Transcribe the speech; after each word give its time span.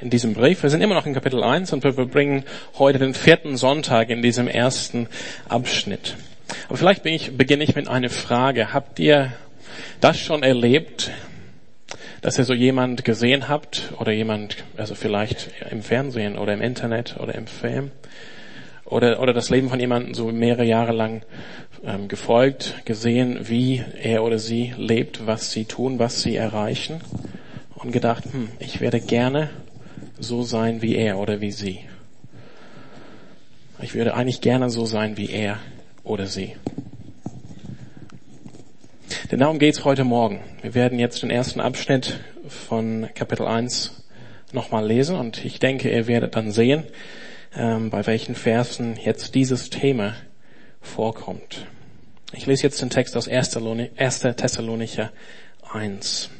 in 0.00 0.10
diesem 0.10 0.34
Brief. 0.34 0.62
Wir 0.62 0.70
sind 0.70 0.80
immer 0.80 0.94
noch 0.94 1.06
in 1.06 1.14
Kapitel 1.14 1.42
1 1.42 1.72
und 1.72 1.84
wir 1.84 1.92
verbringen 1.92 2.44
heute 2.78 2.98
den 2.98 3.14
vierten 3.14 3.56
Sonntag 3.56 4.10
in 4.10 4.22
diesem 4.22 4.48
ersten 4.48 5.08
Abschnitt. 5.48 6.16
Aber 6.68 6.78
vielleicht 6.78 7.06
ich, 7.06 7.36
beginne 7.36 7.64
ich 7.64 7.74
mit 7.76 7.88
einer 7.88 8.08
Frage. 8.08 8.72
Habt 8.72 8.98
ihr 8.98 9.32
das 10.00 10.18
schon 10.18 10.42
erlebt, 10.42 11.10
dass 12.22 12.38
ihr 12.38 12.44
so 12.44 12.54
jemand 12.54 13.04
gesehen 13.04 13.48
habt 13.48 13.92
oder 13.98 14.12
jemand, 14.12 14.64
also 14.76 14.94
vielleicht 14.94 15.50
im 15.70 15.82
Fernsehen 15.82 16.38
oder 16.38 16.54
im 16.54 16.62
Internet 16.62 17.16
oder 17.18 17.34
im 17.34 17.46
Film 17.46 17.90
oder, 18.84 19.20
oder 19.20 19.32
das 19.32 19.50
Leben 19.50 19.68
von 19.68 19.80
jemandem 19.80 20.14
so 20.14 20.26
mehrere 20.26 20.64
Jahre 20.64 20.92
lang 20.92 21.22
ähm, 21.84 22.08
gefolgt, 22.08 22.82
gesehen, 22.84 23.48
wie 23.48 23.82
er 24.02 24.22
oder 24.24 24.38
sie 24.38 24.74
lebt, 24.76 25.26
was 25.26 25.52
sie 25.52 25.64
tun, 25.64 25.98
was 25.98 26.22
sie 26.22 26.36
erreichen 26.36 27.00
und 27.74 27.92
gedacht, 27.92 28.24
hm, 28.24 28.48
ich 28.58 28.80
werde 28.80 29.00
gerne 29.00 29.50
so 30.20 30.42
sein 30.42 30.82
wie 30.82 30.94
er 30.94 31.18
oder 31.18 31.40
wie 31.40 31.50
sie. 31.50 31.80
Ich 33.82 33.94
würde 33.94 34.14
eigentlich 34.14 34.40
gerne 34.40 34.70
so 34.70 34.84
sein 34.84 35.16
wie 35.16 35.30
er 35.30 35.58
oder 36.04 36.26
sie. 36.26 36.56
Denn 39.30 39.38
darum 39.40 39.58
geht's 39.58 39.84
heute 39.84 40.04
Morgen. 40.04 40.40
Wir 40.60 40.74
werden 40.74 40.98
jetzt 40.98 41.22
den 41.22 41.30
ersten 41.30 41.60
Abschnitt 41.60 42.20
von 42.48 43.08
Kapitel 43.14 43.46
1 43.46 44.04
nochmal 44.52 44.86
lesen 44.86 45.16
und 45.16 45.44
ich 45.44 45.58
denke, 45.58 45.90
ihr 45.90 46.06
werdet 46.06 46.36
dann 46.36 46.50
sehen, 46.50 46.84
ähm, 47.56 47.90
bei 47.90 48.06
welchen 48.06 48.34
Versen 48.34 48.96
jetzt 48.96 49.34
dieses 49.34 49.70
Thema 49.70 50.14
vorkommt. 50.80 51.66
Ich 52.32 52.46
lese 52.46 52.64
jetzt 52.64 52.82
den 52.82 52.90
Text 52.90 53.16
aus 53.16 53.28
1. 53.28 53.50
Thessalonicher 54.36 55.10
1. 55.72 56.30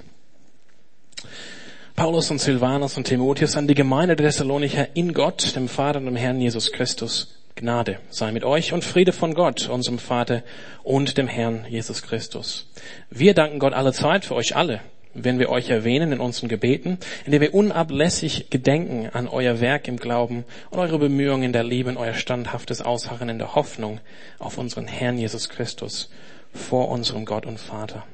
Paulus 2.00 2.30
und 2.30 2.40
Silvanus 2.40 2.96
und 2.96 3.04
Timotheus 3.04 3.58
an 3.58 3.68
die 3.68 3.74
Gemeinde 3.74 4.16
der 4.16 4.28
Thessalonicher 4.28 4.88
in 4.96 5.12
Gott, 5.12 5.54
dem 5.54 5.68
Vater 5.68 5.98
und 5.98 6.06
dem 6.06 6.16
Herrn 6.16 6.40
Jesus 6.40 6.72
Christus. 6.72 7.36
Gnade 7.56 7.98
sei 8.08 8.32
mit 8.32 8.42
euch 8.42 8.72
und 8.72 8.84
Friede 8.84 9.12
von 9.12 9.34
Gott, 9.34 9.68
unserem 9.68 9.98
Vater 9.98 10.42
und 10.82 11.18
dem 11.18 11.28
Herrn 11.28 11.66
Jesus 11.68 12.00
Christus. 12.00 12.66
Wir 13.10 13.34
danken 13.34 13.58
Gott 13.58 13.74
alle 13.74 13.92
Zeit 13.92 14.24
für 14.24 14.34
euch 14.34 14.56
alle 14.56 14.80
wenn 15.12 15.40
wir 15.40 15.50
euch 15.50 15.68
erwähnen 15.68 16.12
in 16.12 16.20
unseren 16.20 16.48
Gebeten, 16.48 16.98
indem 17.26 17.42
wir 17.42 17.52
unablässig 17.52 18.48
gedenken 18.48 19.10
an 19.12 19.26
euer 19.26 19.60
Werk 19.60 19.88
im 19.88 19.96
Glauben 19.96 20.44
und 20.70 20.78
eure 20.78 21.00
Bemühungen 21.00 21.42
in 21.42 21.52
der 21.52 21.64
Liebe 21.64 21.90
und 21.90 21.96
euer 21.96 22.14
standhaftes 22.14 22.80
Ausharren 22.80 23.28
in 23.28 23.38
der 23.38 23.56
Hoffnung 23.56 24.00
auf 24.38 24.56
unseren 24.56 24.86
Herrn 24.86 25.18
Jesus 25.18 25.48
Christus 25.50 26.08
vor 26.54 26.88
unserem 26.88 27.26
Gott 27.26 27.44
und 27.44 27.58
Vater. 27.58 28.04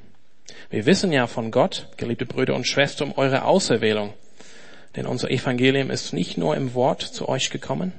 Wir 0.71 0.87
wissen 0.87 1.13
ja 1.13 1.27
von 1.27 1.51
Gott, 1.51 1.89
geliebte 1.97 2.27
Brüder 2.27 2.55
und 2.55 2.67
Schwestern, 2.67 3.11
um 3.11 3.19
eure 3.19 3.45
Auserwählung. 3.45 4.15
Denn 4.97 5.07
unser 5.07 5.31
Evangelium 5.31 5.91
ist 5.91 6.13
nicht 6.13 6.39
nur 6.39 6.57
im 6.57 6.75
Wort 6.75 7.03
zu 7.03 7.29
euch 7.29 7.51
gekommen, 7.51 7.93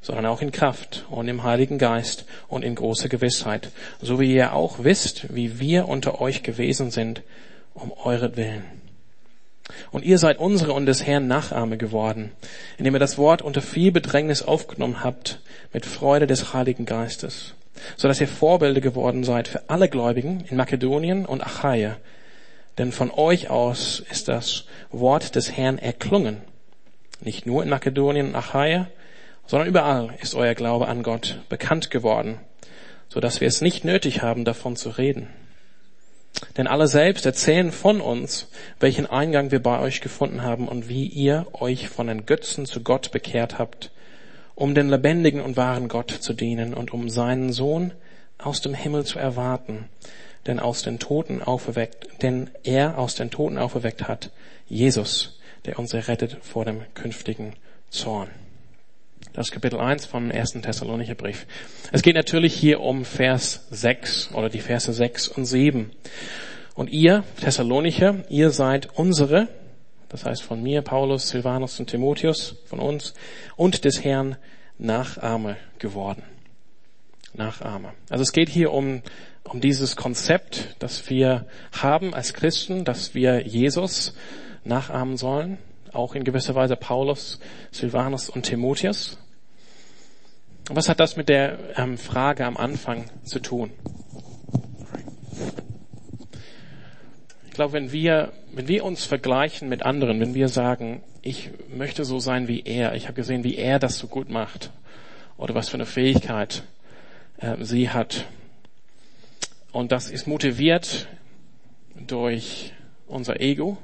sondern 0.00 0.26
auch 0.26 0.40
in 0.40 0.52
Kraft 0.52 1.04
und 1.10 1.28
im 1.28 1.42
Heiligen 1.42 1.78
Geist 1.78 2.24
und 2.48 2.64
in 2.64 2.74
großer 2.74 3.08
Gewissheit, 3.08 3.70
so 4.00 4.20
wie 4.20 4.34
ihr 4.34 4.52
auch 4.52 4.84
wisst, 4.84 5.34
wie 5.34 5.58
wir 5.58 5.88
unter 5.88 6.20
euch 6.20 6.42
gewesen 6.42 6.90
sind 6.90 7.22
um 7.74 7.92
euretwillen. 7.92 8.64
Und 9.92 10.04
ihr 10.04 10.18
seid 10.18 10.38
unsere 10.38 10.72
und 10.72 10.86
des 10.86 11.06
Herrn 11.06 11.28
Nachahme 11.28 11.76
geworden, 11.76 12.32
indem 12.76 12.94
ihr 12.94 13.00
das 13.00 13.18
Wort 13.18 13.42
unter 13.42 13.62
viel 13.62 13.92
Bedrängnis 13.92 14.42
aufgenommen 14.42 15.04
habt, 15.04 15.40
mit 15.72 15.86
Freude 15.86 16.26
des 16.26 16.52
Heiligen 16.52 16.86
Geistes, 16.86 17.54
so 17.96 18.08
dass 18.08 18.20
ihr 18.20 18.28
Vorbilder 18.28 18.80
geworden 18.80 19.24
seid 19.24 19.48
für 19.48 19.68
alle 19.68 19.88
Gläubigen 19.88 20.44
in 20.48 20.56
Makedonien 20.56 21.26
und 21.26 21.42
Achaia. 21.42 21.96
Denn 22.78 22.92
von 22.92 23.10
euch 23.10 23.50
aus 23.50 24.02
ist 24.10 24.28
das 24.28 24.64
Wort 24.90 25.34
des 25.34 25.56
Herrn 25.56 25.78
erklungen. 25.78 26.38
Nicht 27.20 27.46
nur 27.46 27.62
in 27.62 27.68
Makedonien 27.68 28.28
und 28.28 28.34
Achaia, 28.34 28.88
sondern 29.46 29.68
überall 29.68 30.14
ist 30.20 30.34
euer 30.34 30.54
Glaube 30.54 30.88
an 30.88 31.02
Gott 31.02 31.40
bekannt 31.48 31.90
geworden, 31.90 32.38
so 33.08 33.20
dass 33.20 33.40
wir 33.40 33.48
es 33.48 33.60
nicht 33.60 33.84
nötig 33.84 34.22
haben, 34.22 34.44
davon 34.44 34.76
zu 34.76 34.90
reden. 34.90 35.28
Denn 36.56 36.66
alle 36.66 36.86
selbst 36.86 37.26
erzählen 37.26 37.72
von 37.72 38.00
uns, 38.00 38.48
welchen 38.78 39.06
Eingang 39.06 39.50
wir 39.50 39.62
bei 39.62 39.80
euch 39.80 40.00
gefunden 40.00 40.42
haben 40.42 40.68
und 40.68 40.88
wie 40.88 41.06
ihr 41.06 41.46
euch 41.52 41.88
von 41.88 42.06
den 42.06 42.26
Götzen 42.26 42.64
zu 42.64 42.82
Gott 42.82 43.10
bekehrt 43.10 43.58
habt, 43.58 43.90
um 44.60 44.74
den 44.74 44.90
lebendigen 44.90 45.40
und 45.40 45.56
wahren 45.56 45.88
Gott 45.88 46.10
zu 46.10 46.34
dienen 46.34 46.74
und 46.74 46.92
um 46.92 47.08
seinen 47.08 47.50
Sohn 47.50 47.94
aus 48.36 48.60
dem 48.60 48.74
Himmel 48.74 49.06
zu 49.06 49.18
erwarten, 49.18 49.88
denn 50.46 50.60
aus 50.60 50.82
den 50.82 50.98
Toten 50.98 51.42
auferweckt, 51.42 52.22
denn 52.22 52.50
er 52.62 52.98
aus 52.98 53.14
den 53.14 53.30
Toten 53.30 53.56
auferweckt 53.56 54.06
hat, 54.06 54.30
Jesus, 54.68 55.40
der 55.64 55.78
uns 55.78 55.94
errettet 55.94 56.36
vor 56.42 56.66
dem 56.66 56.82
künftigen 56.92 57.54
Zorn. 57.88 58.28
Das 59.32 59.50
Kapitel 59.50 59.80
1 59.80 60.04
vom 60.04 60.30
ersten 60.30 60.60
Thessalonicher 60.60 61.14
Brief. 61.14 61.46
Es 61.90 62.02
geht 62.02 62.16
natürlich 62.16 62.52
hier 62.52 62.80
um 62.80 63.06
Vers 63.06 63.66
6 63.70 64.34
oder 64.34 64.50
die 64.50 64.60
Verse 64.60 64.92
6 64.92 65.28
und 65.28 65.46
7. 65.46 65.90
Und 66.74 66.90
ihr, 66.90 67.24
Thessalonicher, 67.40 68.24
ihr 68.28 68.50
seid 68.50 68.90
unsere, 68.94 69.48
das 70.10 70.26
heißt 70.26 70.42
von 70.42 70.62
mir, 70.62 70.82
Paulus, 70.82 71.30
Silvanus 71.30 71.80
und 71.80 71.88
Timotheus, 71.88 72.56
von 72.66 72.78
uns 72.78 73.14
und 73.56 73.84
des 73.84 74.04
Herrn 74.04 74.36
Nachahme 74.78 75.56
geworden. 75.78 76.22
Nachahme. 77.32 77.92
Also 78.10 78.22
es 78.22 78.32
geht 78.32 78.48
hier 78.48 78.72
um, 78.72 79.02
um 79.44 79.60
dieses 79.60 79.96
Konzept, 79.96 80.76
das 80.80 81.08
wir 81.08 81.46
haben 81.72 82.12
als 82.12 82.34
Christen, 82.34 82.84
dass 82.84 83.14
wir 83.14 83.46
Jesus 83.46 84.14
nachahmen 84.64 85.16
sollen 85.16 85.58
auch 85.92 86.14
in 86.14 86.24
gewisser 86.24 86.54
Weise 86.54 86.76
Paulus, 86.76 87.40
Silvanus 87.70 88.28
und 88.30 88.44
Timotheus. 88.44 89.18
Was 90.70 90.88
hat 90.88 91.00
das 91.00 91.16
mit 91.16 91.28
der 91.28 91.58
ähm, 91.76 91.98
Frage 91.98 92.44
am 92.44 92.56
Anfang 92.56 93.06
zu 93.24 93.40
tun? 93.40 93.72
Ich 97.50 97.56
glaube, 97.56 97.72
wenn 97.72 97.90
wir, 97.90 98.32
wenn 98.52 98.68
wir 98.68 98.84
uns 98.84 99.04
vergleichen 99.04 99.68
mit 99.68 99.82
anderen, 99.82 100.20
wenn 100.20 100.34
wir 100.34 100.48
sagen, 100.48 101.02
ich 101.20 101.50
möchte 101.68 102.04
so 102.04 102.20
sein 102.20 102.46
wie 102.46 102.62
er, 102.64 102.94
ich 102.94 103.06
habe 103.06 103.14
gesehen, 103.14 103.42
wie 103.42 103.56
er 103.56 103.80
das 103.80 103.98
so 103.98 104.06
gut 104.06 104.30
macht, 104.30 104.70
oder 105.36 105.52
was 105.56 105.68
für 105.68 105.74
eine 105.74 105.84
Fähigkeit 105.84 106.62
äh, 107.38 107.56
sie 107.58 107.90
hat, 107.90 108.26
und 109.72 109.90
das 109.90 110.12
ist 110.12 110.28
motiviert 110.28 111.08
durch 111.96 112.72
unser 113.08 113.40
Ego, 113.40 113.78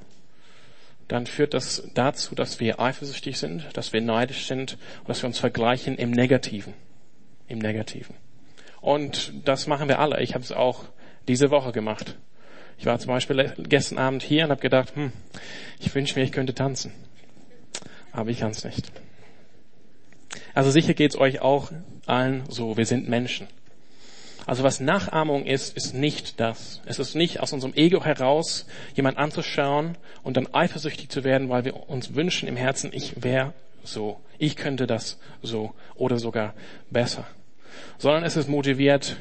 dann 1.08 1.26
führt 1.26 1.52
das 1.52 1.88
dazu, 1.92 2.36
dass 2.36 2.60
wir 2.60 2.78
eifersüchtig 2.78 3.36
sind, 3.36 3.66
dass 3.72 3.92
wir 3.92 4.00
neidisch 4.00 4.46
sind 4.46 4.78
und 5.00 5.08
dass 5.08 5.22
wir 5.22 5.26
uns 5.26 5.40
vergleichen 5.40 5.96
im 5.96 6.12
Negativen. 6.12 6.72
Im 7.48 7.58
Negativen. 7.58 8.14
Und 8.80 9.32
das 9.44 9.66
machen 9.66 9.88
wir 9.88 9.98
alle. 9.98 10.22
Ich 10.22 10.34
habe 10.34 10.44
es 10.44 10.52
auch 10.52 10.84
diese 11.26 11.50
Woche 11.50 11.72
gemacht. 11.72 12.16
Ich 12.78 12.86
war 12.86 12.98
zum 12.98 13.08
Beispiel 13.08 13.52
gestern 13.58 13.98
Abend 13.98 14.22
hier 14.22 14.44
und 14.44 14.50
habe 14.50 14.60
gedacht, 14.60 14.94
hm, 14.94 15.12
ich 15.80 15.94
wünsche 15.94 16.18
mir, 16.18 16.24
ich 16.24 16.32
könnte 16.32 16.54
tanzen. 16.54 16.92
Aber 18.12 18.30
ich 18.30 18.40
kann 18.40 18.50
es 18.50 18.64
nicht. 18.64 18.90
Also 20.54 20.70
sicher 20.70 20.94
geht's 20.94 21.16
euch 21.16 21.40
auch 21.40 21.70
allen 22.06 22.44
so. 22.48 22.76
Wir 22.76 22.86
sind 22.86 23.08
Menschen. 23.08 23.48
Also 24.46 24.62
was 24.62 24.78
Nachahmung 24.78 25.44
ist, 25.44 25.76
ist 25.76 25.92
nicht 25.92 26.38
das. 26.38 26.80
Es 26.86 27.00
ist 27.00 27.16
nicht 27.16 27.40
aus 27.40 27.52
unserem 27.52 27.74
Ego 27.74 28.04
heraus, 28.04 28.66
jemand 28.94 29.18
anzuschauen 29.18 29.98
und 30.22 30.36
dann 30.36 30.54
eifersüchtig 30.54 31.08
zu 31.08 31.24
werden, 31.24 31.48
weil 31.48 31.64
wir 31.64 31.88
uns 31.90 32.14
wünschen 32.14 32.48
im 32.48 32.56
Herzen, 32.56 32.90
ich 32.92 33.24
wäre 33.24 33.54
so, 33.82 34.20
ich 34.38 34.54
könnte 34.54 34.86
das 34.86 35.18
so 35.42 35.74
oder 35.96 36.18
sogar 36.18 36.54
besser. 36.90 37.26
Sondern 37.98 38.22
es 38.22 38.36
ist 38.36 38.48
motiviert 38.48 39.16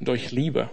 durch 0.00 0.30
Liebe. 0.30 0.70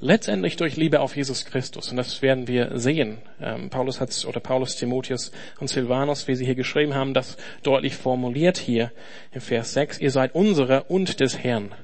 Letztendlich 0.00 0.56
durch 0.56 0.76
Liebe 0.76 1.00
auf 1.00 1.16
Jesus 1.16 1.44
Christus. 1.44 1.90
Und 1.90 1.96
das 1.96 2.22
werden 2.22 2.48
wir 2.48 2.78
sehen. 2.78 3.18
Ähm, 3.40 3.70
Paulus 3.70 4.00
hat 4.00 4.24
oder 4.26 4.40
Paulus, 4.40 4.76
Timotheus 4.76 5.32
und 5.58 5.68
Silvanus, 5.68 6.28
wie 6.28 6.34
sie 6.34 6.44
hier 6.44 6.54
geschrieben 6.54 6.94
haben, 6.94 7.14
das 7.14 7.36
deutlich 7.62 7.96
formuliert 7.96 8.58
hier 8.58 8.92
im 9.32 9.40
Vers 9.40 9.72
6. 9.72 9.98
Ihr 9.98 10.10
seid 10.10 10.34
unsere 10.34 10.84
und 10.84 11.20
des 11.20 11.38
Herrn 11.38 11.74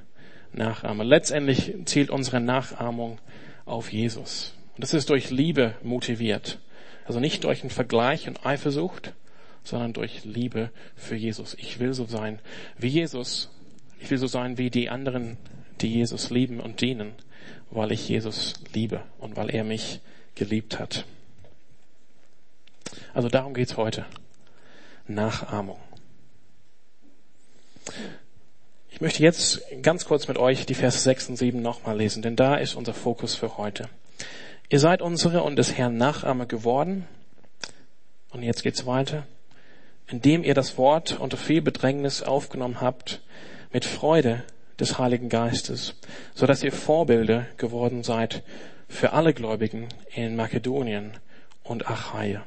Nachahmer. 0.53 1.03
Letztendlich 1.03 1.73
zielt 1.85 2.09
unsere 2.09 2.39
Nachahmung 2.39 3.19
auf 3.65 3.91
Jesus. 3.91 4.53
Und 4.75 4.83
das 4.83 4.93
ist 4.93 5.09
durch 5.09 5.29
Liebe 5.31 5.75
motiviert. 5.81 6.59
Also 7.05 7.19
nicht 7.19 7.43
durch 7.43 7.61
einen 7.61 7.69
Vergleich 7.69 8.27
und 8.27 8.45
Eifersucht, 8.45 9.13
sondern 9.63 9.93
durch 9.93 10.23
Liebe 10.23 10.71
für 10.95 11.15
Jesus. 11.15 11.55
Ich 11.59 11.79
will 11.79 11.93
so 11.93 12.05
sein 12.05 12.39
wie 12.77 12.87
Jesus. 12.87 13.49
Ich 13.99 14.11
will 14.11 14.17
so 14.17 14.27
sein 14.27 14.57
wie 14.57 14.69
die 14.69 14.89
anderen, 14.89 15.37
die 15.81 15.91
Jesus 15.91 16.29
lieben 16.29 16.59
und 16.59 16.81
dienen, 16.81 17.13
weil 17.71 17.91
ich 17.91 18.07
Jesus 18.07 18.53
liebe 18.73 19.03
und 19.19 19.35
weil 19.35 19.49
er 19.49 19.63
mich 19.63 19.99
geliebt 20.35 20.79
hat. 20.79 21.05
Also 23.13 23.29
darum 23.29 23.53
geht's 23.53 23.77
heute. 23.77 24.05
Nachahmung. 25.07 25.79
Ich 28.89 29.01
möchte 29.01 29.23
jetzt 29.23 29.61
ganz 29.81 30.05
kurz 30.05 30.27
mit 30.27 30.37
euch 30.37 30.65
die 30.65 30.73
Verse 30.73 30.97
6 30.97 31.29
und 31.29 31.35
7 31.37 31.61
nochmal 31.61 31.97
lesen, 31.97 32.21
denn 32.21 32.35
da 32.35 32.55
ist 32.55 32.75
unser 32.75 32.93
Fokus 32.93 33.35
für 33.35 33.57
heute. 33.57 33.89
Ihr 34.69 34.79
seid 34.79 35.01
unsere 35.01 35.43
und 35.43 35.55
des 35.55 35.77
Herrn 35.77 35.97
Nachahmer 35.97 36.45
geworden. 36.45 37.07
Und 38.31 38.43
jetzt 38.43 38.63
geht's 38.63 38.85
weiter. 38.85 39.25
indem 40.07 40.43
ihr 40.43 40.53
das 40.53 40.77
Wort 40.77 41.19
unter 41.19 41.37
viel 41.37 41.61
Bedrängnis 41.61 42.23
aufgenommen 42.23 42.81
habt, 42.81 43.21
mit 43.73 43.83
Freude 43.83 44.43
des 44.79 44.99
Heiligen 44.99 45.29
Geistes, 45.29 45.95
so 46.35 46.45
dass 46.45 46.63
ihr 46.63 46.71
Vorbilder 46.71 47.45
geworden 47.57 48.03
seid 48.03 48.43
für 48.87 49.13
alle 49.13 49.33
Gläubigen 49.33 49.89
in 50.13 50.35
Makedonien 50.35 51.13
und 51.63 51.87
Achaia. 51.87 52.43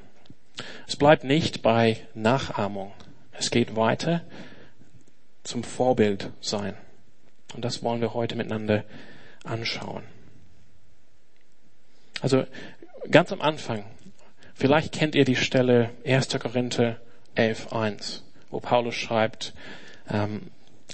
Es 0.87 0.97
bleibt 0.97 1.25
nicht 1.25 1.63
bei 1.63 1.99
Nachahmung. 2.15 2.93
Es 3.33 3.51
geht 3.51 3.77
weiter 3.77 4.23
zum 5.43 5.65
Vorbild 5.65 6.31
sein. 6.41 6.77
Und 7.55 7.65
das 7.65 7.83
wollen 7.83 8.01
wir 8.01 8.15
heute 8.15 8.37
miteinander 8.37 8.85
anschauen. 9.45 10.05
Also 12.21 12.45
ganz 13.11 13.33
am 13.33 13.41
Anfang, 13.41 13.85
vielleicht 14.55 14.93
kennt 14.93 15.15
ihr 15.15 15.25
die 15.25 15.37
Stelle 15.37 15.91
1. 16.05 16.29
Korinther 16.39 16.97
11.1, 17.37 18.21
wo 18.51 18.61
Paulus 18.61 18.95
schreibt, 18.95 19.55
ähm, 20.11 20.51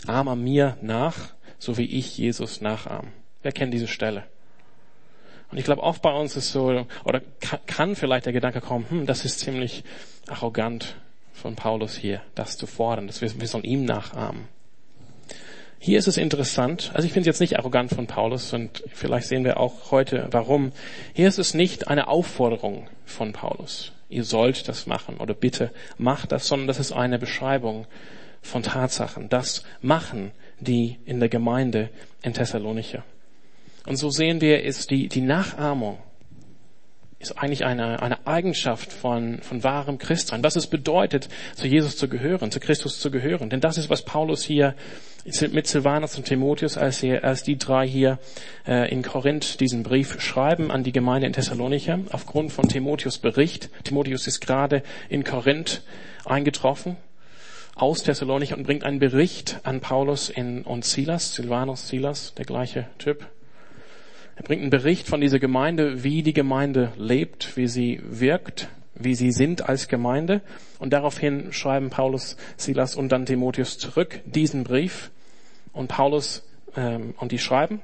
ahme 0.07 0.37
mir 0.37 0.77
nach, 0.81 1.17
so 1.59 1.79
wie 1.79 1.87
ich 1.87 2.17
Jesus 2.19 2.61
nachahm. 2.61 3.09
Wer 3.43 3.53
kennt 3.53 3.73
diese 3.73 3.89
Stelle? 3.89 4.25
Und 5.51 5.59
ich 5.59 5.65
glaube, 5.65 5.83
oft 5.83 6.03
bei 6.03 6.13
uns 6.13 6.37
ist 6.37 6.53
so, 6.53 6.87
oder 7.05 7.23
kann 7.67 7.95
vielleicht 7.95 8.27
der 8.27 8.33
Gedanke 8.33 8.61
kommen, 8.61 8.87
hm, 8.89 9.07
das 9.07 9.25
ist 9.25 9.41
ziemlich 9.41 9.85
arrogant 10.27 10.97
von 11.33 11.55
Paulus 11.55 11.97
hier, 11.97 12.21
das 12.35 12.57
zu 12.57 12.67
fordern, 12.67 13.07
dass 13.07 13.21
wir, 13.21 13.41
wir 13.41 13.47
sollen 13.47 13.65
ihm 13.65 13.85
nachahmen. 13.85 14.49
Hier 15.79 15.99
ist 15.99 16.09
es 16.09 16.17
interessant, 16.17 16.91
also 16.95 17.07
ich 17.07 17.13
finde 17.13 17.29
es 17.29 17.35
jetzt 17.35 17.41
nicht 17.41 17.59
arrogant 17.59 17.91
von 17.91 18.07
Paulus 18.07 18.53
und 18.53 18.83
vielleicht 18.93 19.29
sehen 19.29 19.45
wir 19.45 19.61
auch 19.61 19.93
heute 19.93 20.27
warum. 20.31 20.73
Hier 21.13 21.29
ist 21.29 21.39
es 21.39 21.55
nicht 21.55 21.89
eine 21.89 22.09
Aufforderung 22.09 22.89
von 23.05 23.33
Paulus. 23.33 23.93
Ihr 24.09 24.25
sollt 24.25 24.69
das 24.69 24.87
machen 24.87 25.19
oder 25.19 25.35
bitte 25.35 25.71
macht 25.99 26.33
das, 26.33 26.49
sondern 26.49 26.67
das 26.67 26.81
ist 26.81 26.93
eine 26.93 27.19
Beschreibung 27.19 27.87
von 28.47 28.63
Tatsachen. 28.63 29.29
Das 29.29 29.65
machen 29.83 30.33
die 30.61 30.99
in 31.05 31.21
der 31.21 31.29
Gemeinde 31.29 31.91
in 32.23 32.33
Thessalonicher. 32.33 33.05
Und 33.87 33.97
so 33.97 34.11
sehen 34.11 34.41
wir, 34.41 34.63
ist 34.63 34.91
die, 34.91 35.09
die 35.09 35.21
Nachahmung 35.21 35.99
ist 37.19 37.39
eigentlich 37.39 37.65
eine, 37.65 38.03
eine 38.03 38.27
Eigenschaft 38.27 38.93
von, 38.93 39.39
von 39.41 39.65
wahrem 39.65 39.97
Christsein. 39.99 40.45
Was 40.45 40.57
es 40.57 40.67
bedeutet, 40.67 41.29
zu 41.55 41.67
Jesus 41.67 41.97
zu 41.97 42.09
gehören, 42.09 42.51
zu 42.51 42.61
Christus 42.61 43.01
zu 43.01 43.11
gehören. 43.11 43.49
Denn 43.49 43.61
das 43.61 43.79
ist, 43.79 43.89
was 43.89 44.03
Paulus 44.03 44.45
hier 44.45 44.75
mit 45.51 45.67
Silvanus 45.67 46.17
und 46.19 46.25
Timotheus, 46.25 46.77
als, 46.77 47.03
er, 47.03 47.25
als 47.25 47.43
die 47.43 47.57
drei 47.57 47.89
hier 47.89 48.19
äh, 48.67 48.91
in 48.93 49.03
Korinth 49.03 49.61
diesen 49.61 49.83
Brief 49.83 50.21
schreiben 50.21 50.71
an 50.71 50.85
die 50.85 50.93
Gemeinde 50.93 51.27
in 51.27 51.33
Thessalonicher, 51.33 52.01
aufgrund 52.13 52.53
von 52.53 52.69
Timotheus 52.69 53.19
Bericht. 53.19 53.71
Timotheus 53.85 54.27
ist 54.27 54.41
gerade 54.41 54.83
in 55.09 55.25
Korinth 55.25 55.83
eingetroffen 56.27 56.97
aus 57.77 58.03
Thessalonicher 58.03 58.57
und 58.57 58.65
bringt 58.65 58.85
einen 58.85 58.99
Bericht 58.99 59.61
an 59.63 59.81
Paulus 59.81 60.31
in, 60.31 60.63
und 60.63 60.85
Silas, 60.85 61.35
Silvanus, 61.35 61.89
Silas, 61.89 62.35
der 62.35 62.47
gleiche 62.47 62.87
Typ. 62.99 63.27
Er 64.35 64.43
bringt 64.43 64.63
einen 64.63 64.71
Bericht 64.71 65.07
von 65.07 65.21
dieser 65.21 65.39
Gemeinde, 65.39 66.03
wie 66.03 66.23
die 66.23 66.33
Gemeinde 66.33 66.93
lebt, 66.97 67.57
wie 67.57 67.69
sie 67.69 68.01
wirkt, 68.03 68.69
wie 68.95 69.15
sie 69.15 69.31
sind 69.31 69.69
als 69.69 69.89
Gemeinde. 69.89 70.41
Und 70.79 70.93
daraufhin 70.95 71.53
schreiben 71.53 71.91
Paulus, 71.91 72.39
Silas 72.57 72.97
und 72.97 73.11
dann 73.11 73.27
Timotheus 73.27 73.79
zurück 73.79 74.21
diesen 74.25 74.65
Brief. 74.65 75.11
Und 75.73 75.89
Paulus 75.89 76.43
ähm, 76.77 77.15
und 77.19 77.31
die 77.31 77.39
schreiben, 77.39 77.81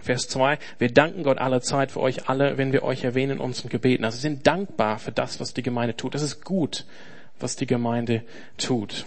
Vers 0.00 0.28
2, 0.28 0.58
wir 0.78 0.90
danken 0.90 1.22
Gott 1.22 1.38
aller 1.38 1.60
Zeit 1.60 1.90
für 1.90 2.00
euch 2.00 2.28
alle, 2.28 2.56
wenn 2.56 2.72
wir 2.72 2.82
euch 2.82 3.04
erwähnen 3.04 3.32
in 3.32 3.40
unseren 3.40 3.68
Gebeten. 3.68 4.04
Also 4.04 4.18
sind 4.18 4.46
dankbar 4.46 4.98
für 4.98 5.12
das, 5.12 5.38
was 5.38 5.52
die 5.52 5.62
Gemeinde 5.62 5.96
tut. 5.96 6.14
Das 6.14 6.22
ist 6.22 6.44
gut, 6.44 6.86
was 7.40 7.56
die 7.56 7.66
Gemeinde 7.66 8.22
tut. 8.56 9.04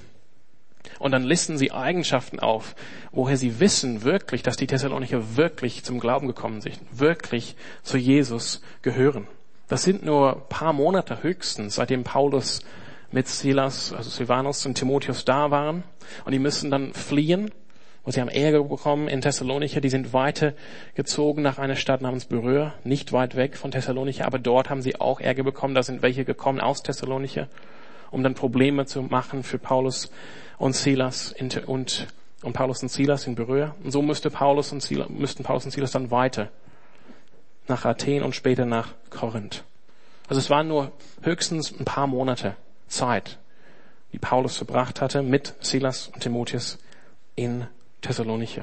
Und 1.00 1.12
dann 1.12 1.24
listen 1.24 1.57
sie 1.57 1.72
Eigenschaften 1.72 2.39
auf, 2.39 2.75
woher 3.12 3.38
sie 3.38 3.60
wissen 3.60 4.04
wirklich, 4.04 4.44
dass 4.44 4.57
die 4.57 4.68
Thessalonicher 4.68 5.36
wirklich 5.36 5.83
zum 5.83 6.00
Glauben 6.00 6.28
gekommen 6.28 6.62
sind, 6.62 6.80
wirklich 6.92 7.56
zu 7.83 7.98
Jesus 7.98 8.62
gehören. 8.81 9.28
Das 9.68 9.83
sind 9.83 10.04
nur 10.04 10.48
paar 10.50 10.74
Monate 10.74 11.24
höchstens, 11.24 11.75
seitdem 11.75 12.04
Paulus 12.04 12.62
mit 13.12 13.28
Silas, 13.28 13.94
also 13.94 14.10
Silvanus 14.10 14.66
und 14.66 14.75
Timotheus 14.75 15.25
da 15.25 15.51
waren. 15.51 15.83
Und 16.25 16.31
die 16.31 16.39
müssen 16.39 16.72
dann 16.72 16.94
fliehen, 16.94 17.51
wo 18.04 18.12
sie 18.12 18.22
haben 18.22 18.30
Ärger 18.30 18.63
bekommen 18.63 19.07
in 19.07 19.22
Thessalonicher. 19.22 19.81
Die 19.81 19.89
sind 19.89 20.13
weitergezogen 20.13 21.44
nach 21.44 21.57
einer 21.57 21.75
Stadt 21.75 22.01
namens 22.01 22.25
Beröa, 22.25 22.74
nicht 22.84 23.12
weit 23.12 23.36
weg 23.36 23.57
von 23.57 23.72
Thessalonicher, 23.72 24.25
aber 24.25 24.39
dort 24.39 24.69
haben 24.69 24.81
sie 24.81 25.00
auch 25.00 25.19
Ärger 25.19 25.44
bekommen. 25.44 25.75
Da 25.75 25.84
sind 25.84 26.01
welche 26.01 26.25
gekommen 26.25 26.60
aus 26.60 26.84
Thessalonicher, 26.84 27.48
um 28.10 28.24
dann 28.24 28.34
Probleme 28.34 28.86
zu 28.86 29.04
machen 29.04 29.44
für 29.44 29.57
Paulus 29.57 30.12
und 30.62 30.75
Silas 30.75 31.31
in, 31.31 31.50
und, 31.66 32.08
und 32.44 32.54
Paulus 32.54 32.84
und 32.84 32.90
Silas 32.90 33.25
in 33.25 33.34
Berühre. 33.34 33.74
Und 33.84 33.90
so 33.90 34.04
müsste 34.04 34.30
Paulus 34.30 34.72
und 34.72 34.84
Silas, 34.84 35.10
müssten 35.10 35.44
Paulus 35.44 35.66
und 35.66 35.72
Silas 35.72 35.90
dann 35.90 36.12
weiter 36.12 36.50
nach 37.68 37.84
Athen 37.84 38.22
und 38.22 38.36
später 38.36 38.66
nach 38.68 38.94
Korinth. 39.10 39.63
Also 40.28 40.40
es 40.40 40.52
waren 40.52 40.68
nur 40.68 40.92
höchstens 41.24 41.72
ein 41.72 41.84
paar 41.84 42.06
Monate 42.06 42.56
Zeit, 42.88 43.40
die 44.13 44.19
Paulus 44.19 44.58
verbracht 44.58 45.02
hatte 45.02 45.24
mit 45.24 45.56
Silas 45.62 46.10
und 46.10 46.19
Timotheus 46.22 46.78
in 47.36 47.66
Thessalonich. 48.02 48.62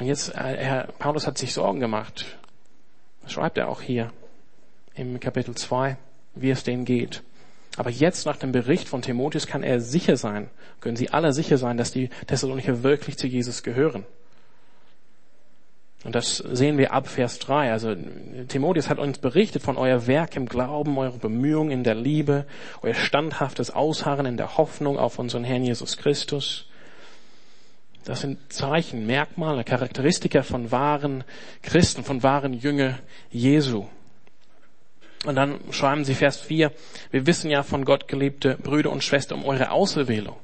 Und 0.00 0.06
jetzt, 0.06 0.30
äh, 0.30 0.56
Herr 0.56 0.84
Paulus 0.98 1.26
hat 1.26 1.36
sich 1.36 1.52
Sorgen 1.52 1.78
gemacht. 1.78 2.38
Das 3.20 3.32
schreibt 3.32 3.58
er 3.58 3.68
auch 3.68 3.82
hier 3.82 4.10
im 4.94 5.20
Kapitel 5.20 5.54
2, 5.54 5.98
wie 6.36 6.50
es 6.50 6.64
denen 6.64 6.86
geht. 6.86 7.22
Aber 7.76 7.90
jetzt 7.90 8.26
nach 8.26 8.36
dem 8.36 8.52
Bericht 8.52 8.88
von 8.88 9.02
Timotheus 9.02 9.46
kann 9.46 9.62
er 9.62 9.80
sicher 9.80 10.16
sein, 10.16 10.50
können 10.80 10.96
sie 10.96 11.10
alle 11.10 11.32
sicher 11.32 11.56
sein, 11.56 11.76
dass 11.76 11.90
die 11.90 12.10
Thessalonicher 12.26 12.82
wirklich 12.82 13.16
zu 13.16 13.26
Jesus 13.26 13.62
gehören. 13.62 14.04
Und 16.04 16.16
das 16.16 16.38
sehen 16.38 16.78
wir 16.78 16.92
ab 16.92 17.06
Vers 17.06 17.38
3. 17.38 17.70
Also 17.70 17.94
Timotheus 18.48 18.88
hat 18.88 18.98
uns 18.98 19.18
berichtet 19.18 19.62
von 19.62 19.76
euer 19.76 20.06
Werk 20.06 20.34
im 20.36 20.46
Glauben, 20.46 20.98
eure 20.98 21.18
Bemühungen 21.18 21.70
in 21.70 21.84
der 21.84 21.94
Liebe, 21.94 22.44
euer 22.82 22.94
standhaftes 22.94 23.70
Ausharren 23.70 24.26
in 24.26 24.36
der 24.36 24.56
Hoffnung 24.56 24.98
auf 24.98 25.18
unseren 25.18 25.44
Herrn 25.44 25.64
Jesus 25.64 25.96
Christus. 25.96 26.66
Das 28.04 28.20
sind 28.20 28.52
Zeichen, 28.52 29.06
Merkmale, 29.06 29.62
Charakteristika 29.62 30.42
von 30.42 30.72
wahren 30.72 31.22
Christen, 31.62 32.02
von 32.02 32.24
wahren 32.24 32.52
Jünger 32.52 32.98
Jesu. 33.30 33.86
Und 35.24 35.36
dann 35.36 35.60
schreiben 35.70 36.04
sie 36.04 36.14
Vers 36.14 36.38
4, 36.38 36.72
wir 37.10 37.26
wissen 37.26 37.50
ja 37.50 37.62
von 37.62 37.84
Gott, 37.84 38.08
geliebte 38.08 38.56
Brüder 38.56 38.90
und 38.90 39.04
Schwestern, 39.04 39.38
um 39.38 39.44
eure 39.44 39.70
Auserwählung. 39.70 40.36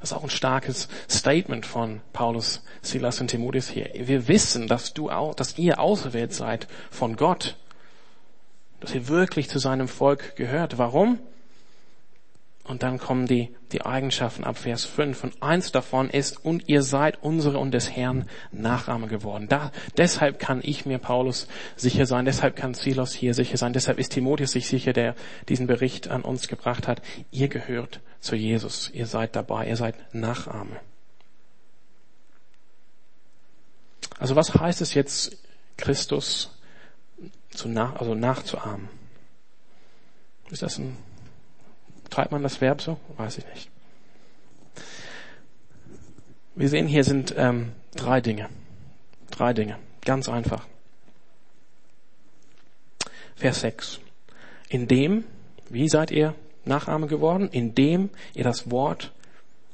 Das 0.00 0.10
ist 0.10 0.16
auch 0.16 0.24
ein 0.24 0.30
starkes 0.30 0.88
Statement 1.08 1.64
von 1.64 2.00
Paulus, 2.12 2.64
Silas 2.80 3.20
und 3.20 3.28
Timotheus 3.28 3.68
hier. 3.68 3.90
Wir 3.94 4.26
wissen, 4.26 4.66
dass 4.66 4.94
du 4.94 5.08
dass 5.36 5.58
ihr 5.58 5.78
auserwählt 5.78 6.32
seid 6.32 6.66
von 6.90 7.14
Gott. 7.16 7.56
Dass 8.80 8.94
ihr 8.94 9.06
wirklich 9.06 9.48
zu 9.48 9.60
seinem 9.60 9.86
Volk 9.86 10.34
gehört. 10.34 10.76
Warum? 10.76 11.20
Und 12.64 12.84
dann 12.84 12.98
kommen 12.98 13.26
die, 13.26 13.54
die 13.72 13.84
Eigenschaften 13.84 14.44
ab 14.44 14.56
Vers 14.56 14.84
5. 14.84 15.24
Und 15.24 15.42
eins 15.42 15.72
davon 15.72 16.08
ist, 16.08 16.44
und 16.44 16.68
ihr 16.68 16.82
seid 16.82 17.20
unsere 17.20 17.58
und 17.58 17.72
des 17.72 17.90
Herrn 17.90 18.28
Nachahmer 18.52 19.08
geworden. 19.08 19.48
Da, 19.48 19.72
deshalb 19.96 20.38
kann 20.38 20.60
ich 20.62 20.86
mir 20.86 20.98
Paulus 20.98 21.48
sicher 21.74 22.06
sein, 22.06 22.24
deshalb 22.24 22.54
kann 22.54 22.74
Silos 22.74 23.12
hier 23.12 23.34
sicher 23.34 23.56
sein, 23.56 23.72
deshalb 23.72 23.98
ist 23.98 24.12
Timotheus 24.12 24.52
sich 24.52 24.68
sicher, 24.68 24.92
der 24.92 25.16
diesen 25.48 25.66
Bericht 25.66 26.08
an 26.08 26.22
uns 26.22 26.46
gebracht 26.46 26.86
hat. 26.86 27.02
Ihr 27.32 27.48
gehört 27.48 28.00
zu 28.20 28.36
Jesus, 28.36 28.90
ihr 28.94 29.06
seid 29.06 29.34
dabei, 29.34 29.66
ihr 29.66 29.76
seid 29.76 29.96
Nachahmer. 30.14 30.76
Also 34.20 34.36
was 34.36 34.54
heißt 34.54 34.80
es 34.82 34.94
jetzt, 34.94 35.36
Christus 35.76 36.56
zu 37.50 37.68
nach, 37.68 37.96
also 37.96 38.14
nachzuahmen? 38.14 38.88
Ist 40.48 40.62
das 40.62 40.78
ein 40.78 40.96
Treibt 42.12 42.30
man 42.30 42.42
das 42.42 42.60
Verb 42.60 42.82
so? 42.82 42.98
Weiß 43.16 43.38
ich 43.38 43.46
nicht. 43.46 43.70
Wir 46.54 46.68
sehen 46.68 46.86
hier 46.86 47.04
sind 47.04 47.32
ähm, 47.38 47.72
drei 47.94 48.20
Dinge. 48.20 48.50
Drei 49.30 49.54
Dinge. 49.54 49.78
Ganz 50.04 50.28
einfach. 50.28 50.66
Vers 53.34 53.62
6. 53.62 54.00
Indem, 54.68 55.24
wie 55.70 55.88
seid 55.88 56.10
ihr 56.10 56.34
Nachahme 56.66 57.06
geworden? 57.06 57.48
Indem 57.50 58.10
ihr 58.34 58.44
das 58.44 58.70
Wort 58.70 59.10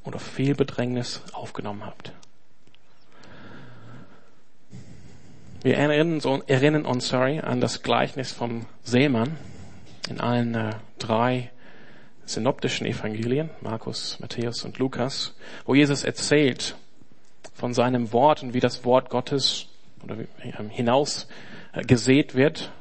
unter 0.05 0.19
viel 0.19 0.55
Bedrängnis 0.55 1.21
aufgenommen 1.33 1.85
habt. 1.85 2.13
Wir 5.61 5.75
erinnern, 5.75 6.41
erinnern 6.47 6.85
uns 6.85 7.09
sorry, 7.09 7.41
an 7.41 7.59
das 7.59 7.83
Gleichnis 7.83 8.31
vom 8.31 8.65
Seemann 8.85 9.35
in 10.07 10.21
allen 10.21 10.55
äh, 10.55 10.75
drei 10.99 11.51
synoptischen 12.33 12.85
Evangelien, 12.85 13.49
Markus, 13.61 14.19
Matthäus 14.19 14.63
und 14.63 14.77
Lukas, 14.77 15.35
wo 15.65 15.75
Jesus 15.75 16.03
erzählt 16.03 16.75
von 17.53 17.73
seinem 17.73 18.11
Wort 18.13 18.43
und 18.43 18.53
wie 18.53 18.59
das 18.59 18.85
Wort 18.85 19.09
Gottes 19.09 19.67
oder 20.03 20.15
hinaus 20.69 21.27
äh, 21.73 21.83
gesät 21.83 22.35
wird 22.35 22.71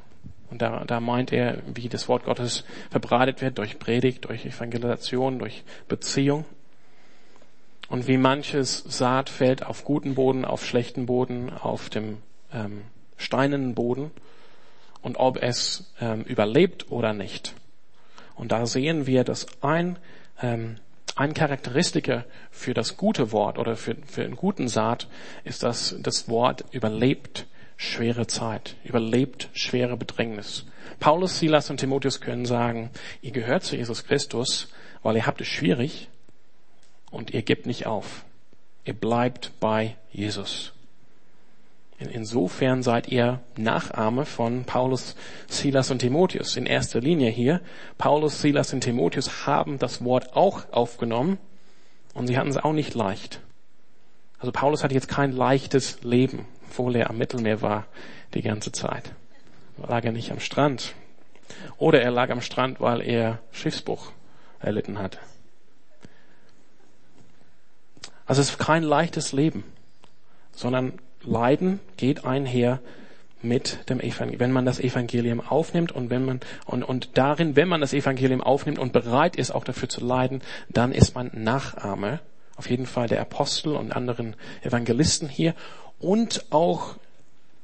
Und 0.50 0.62
da, 0.62 0.84
da 0.86 1.00
meint 1.00 1.32
er, 1.32 1.58
wie 1.74 1.88
das 1.88 2.08
Wort 2.08 2.24
Gottes 2.24 2.64
verbreitet 2.90 3.42
wird 3.42 3.58
durch 3.58 3.78
Predigt, 3.78 4.24
durch 4.24 4.46
Evangelisation, 4.46 5.38
durch 5.38 5.62
Beziehung. 5.88 6.44
Und 7.88 8.06
wie 8.06 8.16
manches 8.16 8.84
Saat 8.86 9.30
fällt 9.30 9.64
auf 9.64 9.84
guten 9.84 10.14
Boden, 10.14 10.44
auf 10.44 10.64
schlechten 10.64 11.06
Boden, 11.06 11.50
auf 11.50 11.88
dem 11.90 12.18
ähm, 12.52 12.82
steinernen 13.16 13.74
Boden 13.74 14.10
und 15.02 15.16
ob 15.16 15.42
es 15.42 15.92
ähm, 16.00 16.22
überlebt 16.22 16.90
oder 16.90 17.12
nicht. 17.12 17.54
Und 18.38 18.52
da 18.52 18.66
sehen 18.66 19.06
wir, 19.06 19.24
dass 19.24 19.46
ein, 19.62 19.98
ähm, 20.40 20.76
ein 21.16 21.34
Charakteristiker 21.34 22.24
für 22.50 22.72
das 22.72 22.96
gute 22.96 23.32
Wort 23.32 23.58
oder 23.58 23.76
für, 23.76 23.96
für 24.06 24.22
einen 24.22 24.36
guten 24.36 24.68
Saat 24.68 25.08
ist, 25.44 25.64
dass 25.64 25.96
das 26.00 26.28
Wort 26.28 26.64
überlebt 26.70 27.46
schwere 27.76 28.26
Zeit, 28.26 28.76
überlebt 28.84 29.50
schwere 29.52 29.96
Bedrängnis. 29.96 30.64
Paulus, 31.00 31.38
Silas 31.38 31.68
und 31.70 31.78
Timotheus 31.78 32.20
können 32.20 32.46
sagen, 32.46 32.90
ihr 33.22 33.32
gehört 33.32 33.64
zu 33.64 33.76
Jesus 33.76 34.04
Christus, 34.04 34.68
weil 35.02 35.16
ihr 35.16 35.26
habt 35.26 35.40
es 35.40 35.48
schwierig 35.48 36.08
und 37.10 37.32
ihr 37.32 37.42
gebt 37.42 37.66
nicht 37.66 37.86
auf. 37.86 38.24
Ihr 38.84 38.94
bleibt 38.94 39.52
bei 39.60 39.96
Jesus. 40.10 40.72
Insofern 41.98 42.84
seid 42.84 43.08
ihr 43.08 43.40
Nachahme 43.56 44.24
von 44.24 44.64
Paulus, 44.64 45.16
Silas 45.48 45.90
und 45.90 45.98
Timotheus. 45.98 46.56
In 46.56 46.64
erster 46.64 47.00
Linie 47.00 47.28
hier. 47.30 47.60
Paulus, 47.98 48.40
Silas 48.40 48.72
und 48.72 48.82
Timotheus 48.82 49.46
haben 49.46 49.80
das 49.80 50.04
Wort 50.04 50.36
auch 50.36 50.72
aufgenommen 50.72 51.38
und 52.14 52.28
sie 52.28 52.38
hatten 52.38 52.50
es 52.50 52.56
auch 52.56 52.72
nicht 52.72 52.94
leicht. 52.94 53.40
Also 54.38 54.52
Paulus 54.52 54.84
hatte 54.84 54.94
jetzt 54.94 55.08
kein 55.08 55.32
leichtes 55.32 56.02
Leben, 56.04 56.46
obwohl 56.68 56.94
er 56.94 57.10
am 57.10 57.18
Mittelmeer 57.18 57.62
war 57.62 57.86
die 58.34 58.42
ganze 58.42 58.70
Zeit. 58.70 59.10
Lag 59.76 60.04
er 60.04 60.12
nicht 60.12 60.30
am 60.30 60.38
Strand. 60.38 60.94
Oder 61.78 62.00
er 62.00 62.12
lag 62.12 62.30
am 62.30 62.42
Strand, 62.42 62.80
weil 62.80 63.00
er 63.00 63.40
Schiffsbruch 63.50 64.12
erlitten 64.60 65.00
hat. 65.00 65.18
Also 68.24 68.42
es 68.42 68.50
ist 68.50 68.58
kein 68.58 68.84
leichtes 68.84 69.32
Leben, 69.32 69.64
sondern 70.52 71.00
Leiden 71.28 71.80
geht 71.96 72.24
einher 72.24 72.80
mit 73.42 73.88
dem 73.88 74.00
Evangelium, 74.00 74.40
wenn 74.40 74.52
man 74.52 74.64
das 74.64 74.80
Evangelium 74.80 75.40
aufnimmt 75.40 75.92
und 75.92 76.10
wenn 76.10 76.24
man 76.24 76.40
und, 76.64 76.82
und 76.82 77.16
darin, 77.16 77.54
wenn 77.54 77.68
man 77.68 77.80
das 77.80 77.92
Evangelium 77.92 78.40
aufnimmt 78.40 78.78
und 78.78 78.92
bereit 78.92 79.36
ist, 79.36 79.52
auch 79.52 79.64
dafür 79.64 79.88
zu 79.88 80.04
leiden, 80.04 80.42
dann 80.68 80.92
ist 80.92 81.14
man 81.14 81.30
Nachahme, 81.32 82.20
auf 82.56 82.68
jeden 82.68 82.86
Fall 82.86 83.06
der 83.06 83.20
Apostel 83.20 83.76
und 83.76 83.94
anderen 83.94 84.34
Evangelisten 84.62 85.28
hier 85.28 85.54
und 86.00 86.46
auch 86.50 86.96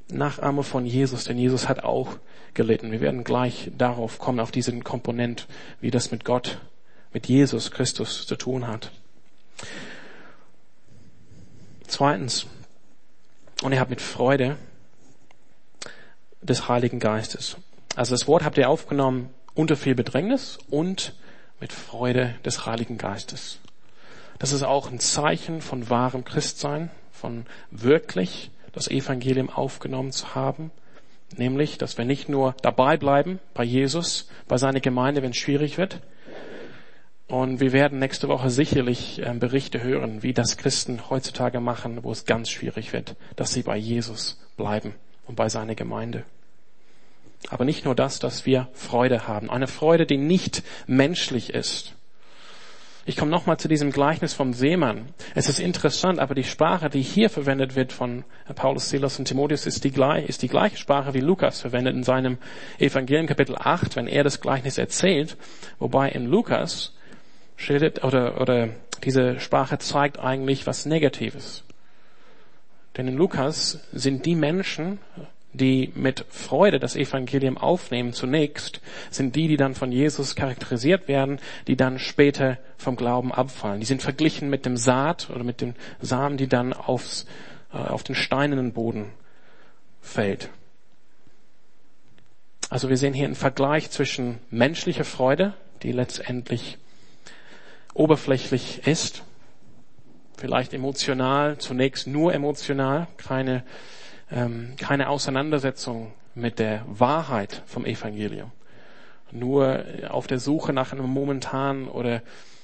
Nachahme 0.08 0.62
von 0.62 0.86
Jesus, 0.86 1.24
denn 1.24 1.38
Jesus 1.38 1.68
hat 1.68 1.82
auch 1.82 2.18
gelitten. 2.52 2.92
Wir 2.92 3.00
werden 3.00 3.24
gleich 3.24 3.70
darauf 3.76 4.18
kommen, 4.18 4.38
auf 4.38 4.52
diesen 4.52 4.84
Komponent, 4.84 5.48
wie 5.80 5.90
das 5.90 6.12
mit 6.12 6.24
Gott, 6.24 6.58
mit 7.12 7.26
Jesus 7.26 7.70
Christus 7.70 8.26
zu 8.26 8.36
tun 8.36 8.68
hat. 8.68 8.92
Zweitens, 11.86 12.46
und 13.62 13.72
ihr 13.72 13.80
habt 13.80 13.90
mit 13.90 14.00
Freude 14.00 14.56
des 16.42 16.68
Heiligen 16.68 16.98
Geistes. 16.98 17.56
Also 17.96 18.14
das 18.14 18.26
Wort 18.26 18.44
habt 18.44 18.58
ihr 18.58 18.68
aufgenommen 18.68 19.30
unter 19.54 19.76
viel 19.76 19.94
Bedrängnis 19.94 20.58
und 20.68 21.14
mit 21.60 21.72
Freude 21.72 22.34
des 22.44 22.66
Heiligen 22.66 22.98
Geistes. 22.98 23.60
Das 24.38 24.52
ist 24.52 24.64
auch 24.64 24.90
ein 24.90 24.98
Zeichen 24.98 25.60
von 25.60 25.88
wahrem 25.88 26.24
Christsein, 26.24 26.90
von 27.12 27.46
wirklich 27.70 28.50
das 28.72 28.88
Evangelium 28.88 29.48
aufgenommen 29.48 30.12
zu 30.12 30.34
haben. 30.34 30.70
Nämlich, 31.36 31.78
dass 31.78 31.96
wir 31.96 32.04
nicht 32.04 32.28
nur 32.28 32.54
dabei 32.62 32.96
bleiben 32.96 33.38
bei 33.54 33.64
Jesus, 33.64 34.28
bei 34.48 34.58
seiner 34.58 34.80
Gemeinde, 34.80 35.22
wenn 35.22 35.30
es 35.30 35.36
schwierig 35.36 35.78
wird, 35.78 36.00
und 37.26 37.60
wir 37.60 37.72
werden 37.72 37.98
nächste 37.98 38.28
Woche 38.28 38.50
sicherlich 38.50 39.20
äh, 39.20 39.32
Berichte 39.34 39.82
hören, 39.82 40.22
wie 40.22 40.34
das 40.34 40.56
Christen 40.56 41.08
heutzutage 41.08 41.60
machen, 41.60 42.04
wo 42.04 42.12
es 42.12 42.26
ganz 42.26 42.50
schwierig 42.50 42.92
wird, 42.92 43.16
dass 43.36 43.52
sie 43.52 43.62
bei 43.62 43.76
Jesus 43.76 44.38
bleiben 44.56 44.94
und 45.26 45.36
bei 45.36 45.48
seiner 45.48 45.74
Gemeinde. 45.74 46.24
Aber 47.48 47.64
nicht 47.64 47.84
nur 47.84 47.94
das, 47.94 48.18
dass 48.18 48.46
wir 48.46 48.68
Freude 48.72 49.26
haben. 49.28 49.50
Eine 49.50 49.66
Freude, 49.66 50.06
die 50.06 50.16
nicht 50.16 50.62
menschlich 50.86 51.52
ist. 51.52 51.94
Ich 53.06 53.16
komme 53.18 53.30
nochmal 53.30 53.58
zu 53.58 53.68
diesem 53.68 53.90
Gleichnis 53.90 54.32
vom 54.32 54.54
Seemann. 54.54 55.08
Es 55.34 55.50
ist 55.50 55.60
interessant, 55.60 56.18
aber 56.18 56.34
die 56.34 56.44
Sprache, 56.44 56.88
die 56.88 57.02
hier 57.02 57.28
verwendet 57.28 57.76
wird 57.76 57.92
von 57.92 58.24
Paulus, 58.54 58.88
Silas 58.88 59.18
und 59.18 59.26
Timotheus, 59.26 59.66
ist 59.66 59.84
die, 59.84 59.92
ist 60.26 60.40
die 60.40 60.48
gleiche 60.48 60.78
Sprache, 60.78 61.12
wie 61.12 61.20
Lukas 61.20 61.60
verwendet 61.60 61.94
in 61.94 62.02
seinem 62.02 62.38
Evangelium 62.78 63.26
Kapitel 63.26 63.56
8, 63.58 63.96
wenn 63.96 64.06
er 64.06 64.24
das 64.24 64.40
Gleichnis 64.40 64.78
erzählt. 64.78 65.36
Wobei 65.78 66.08
in 66.08 66.24
Lukas 66.24 66.93
schildert 67.56 68.04
oder, 68.04 68.40
oder 68.40 68.68
diese 69.04 69.40
Sprache 69.40 69.78
zeigt 69.78 70.18
eigentlich 70.18 70.66
was 70.66 70.86
Negatives. 70.86 71.64
Denn 72.96 73.08
in 73.08 73.16
Lukas 73.16 73.80
sind 73.92 74.24
die 74.24 74.36
Menschen, 74.36 74.98
die 75.52 75.92
mit 75.94 76.24
Freude 76.28 76.78
das 76.78 76.96
Evangelium 76.96 77.56
aufnehmen 77.56 78.12
zunächst, 78.12 78.80
sind 79.10 79.36
die, 79.36 79.48
die 79.48 79.56
dann 79.56 79.74
von 79.74 79.92
Jesus 79.92 80.34
charakterisiert 80.34 81.06
werden, 81.06 81.38
die 81.68 81.76
dann 81.76 81.98
später 81.98 82.58
vom 82.76 82.96
Glauben 82.96 83.32
abfallen. 83.32 83.80
Die 83.80 83.86
sind 83.86 84.02
verglichen 84.02 84.50
mit 84.50 84.66
dem 84.66 84.76
Saat 84.76 85.30
oder 85.30 85.44
mit 85.44 85.60
dem 85.60 85.74
Samen, 86.00 86.36
die 86.36 86.48
dann 86.48 86.72
aufs, 86.72 87.26
äh, 87.72 87.76
auf 87.76 88.02
den 88.02 88.16
steinernen 88.16 88.72
Boden 88.72 89.10
fällt. 90.00 90.50
Also 92.70 92.88
wir 92.88 92.96
sehen 92.96 93.14
hier 93.14 93.26
einen 93.26 93.36
Vergleich 93.36 93.90
zwischen 93.90 94.40
menschlicher 94.50 95.04
Freude, 95.04 95.54
die 95.82 95.92
letztendlich 95.92 96.78
oberflächlich 97.94 98.86
ist, 98.86 99.22
vielleicht 100.36 100.74
emotional, 100.74 101.58
zunächst 101.58 102.06
nur 102.06 102.34
emotional, 102.34 103.06
keine, 103.16 103.64
ähm, 104.30 104.74
keine 104.76 105.08
Auseinandersetzung 105.08 106.12
mit 106.34 106.58
der 106.58 106.84
Wahrheit 106.88 107.62
vom 107.66 107.86
Evangelium, 107.86 108.50
nur 109.30 109.84
auf 110.10 110.26
der 110.26 110.40
Suche 110.40 110.72
nach 110.72 110.92
einer 110.92 111.04
momentanen 111.04 111.88
oder 111.88 112.22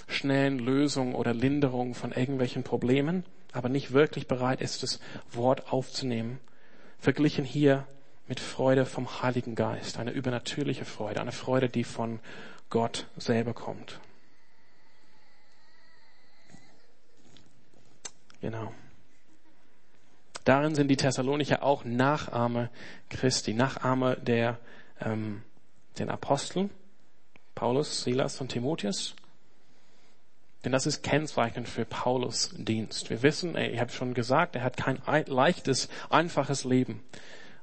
schnellen 0.09 0.59
Lösung 0.59 1.15
oder 1.15 1.33
Linderung 1.33 1.95
von 1.95 2.13
irgendwelchen 2.13 2.65
Problemen, 2.65 3.25
aber 3.53 3.69
nicht 3.69 3.93
wirklich 3.93 4.27
bereit 4.27 4.61
ist, 4.61 4.83
das 4.83 5.01
Wort 5.31 5.73
aufzunehmen, 5.73 6.41
verglichen 6.99 7.45
hier 7.45 7.87
mit 8.29 8.41
Freude 8.41 8.87
vom 8.87 9.23
Heiligen 9.23 9.55
Geist, 9.55 9.99
eine 9.99 10.11
übernatürliche 10.11 10.85
Freude, 10.85 11.21
eine 11.21 11.33
Freude, 11.33 11.69
die 11.69 11.85
von 11.85 12.21
Gott 12.69 13.07
selber 13.17 13.55
kommt. 13.55 14.01
Genau. 18.41 18.73
Darin 20.45 20.75
sind 20.75 20.89
die 20.89 20.97
Thessalonicher 20.97 21.63
auch 21.63 21.85
Nachahme 21.85 22.71
Christi, 23.11 23.53
Nachahme 23.53 24.17
der 24.17 24.59
ähm, 25.01 25.43
den 25.99 26.09
Aposteln, 26.09 26.71
Paulus, 27.55 28.03
Silas 28.03 28.41
und 28.41 28.49
Timotheus. 28.49 29.15
Denn 30.65 30.73
das 30.73 30.87
ist 30.87 31.03
kennzeichnend 31.03 31.69
für 31.69 31.85
Paulus 31.85 32.55
Dienst. 32.57 33.11
Wir 33.11 33.23
wissen, 33.23 33.57
ich 33.57 33.81
habe 33.81 33.91
schon 33.91 34.13
gesagt, 34.13 34.57
er 34.57 34.63
hat 34.63 34.77
kein 34.77 34.99
leichtes, 35.27 35.89
einfaches 36.11 36.65
Leben. 36.65 37.03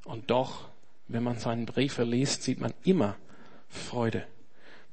Und 0.03 0.31
doch, 0.31 0.69
wenn 1.07 1.23
man 1.23 1.37
seinen 1.37 1.65
Briefe 1.65 2.03
liest, 2.03 2.43
sieht 2.43 2.59
man 2.59 2.73
immer 2.83 3.15
Freude. 3.69 4.25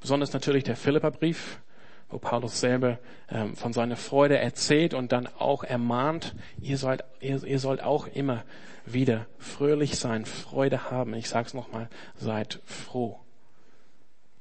Besonders 0.01 0.33
natürlich 0.33 0.65
der 0.65 0.77
Philipperbrief, 0.77 1.61
wo 2.09 2.19
Paulus 2.19 2.61
selber 2.61 2.99
ähm, 3.31 3.57
von 3.57 3.73
seiner 3.73 3.97
Freude 3.97 4.39
erzählt 4.39 4.95
und 4.95 5.13
dann 5.13 5.27
auch 5.27 5.65
ermahnt, 5.65 6.35
ihr 6.61 6.79
sollt, 6.79 7.05
ihr, 7.21 7.43
ihr 7.45 7.59
sollt 7.59 7.83
auch 7.83 8.07
immer 8.07 8.45
wieder 8.87 9.27
fröhlich 9.39 9.99
sein, 9.99 10.27
Freude 10.27 10.91
haben. 10.91 11.15
Ich 11.15 11.29
sage 11.29 11.47
es 11.47 11.55
nochmal, 11.55 11.89
seid 12.17 12.61
froh. 12.65 13.19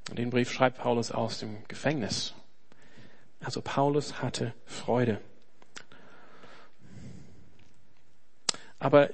Und 0.09 0.19
den 0.19 0.29
Brief 0.29 0.51
schreibt 0.51 0.79
Paulus 0.79 1.11
aus 1.11 1.39
dem 1.39 1.63
Gefängnis. 1.67 2.33
Also 3.41 3.61
Paulus 3.61 4.21
hatte 4.21 4.53
Freude. 4.65 5.19
Aber 8.79 9.09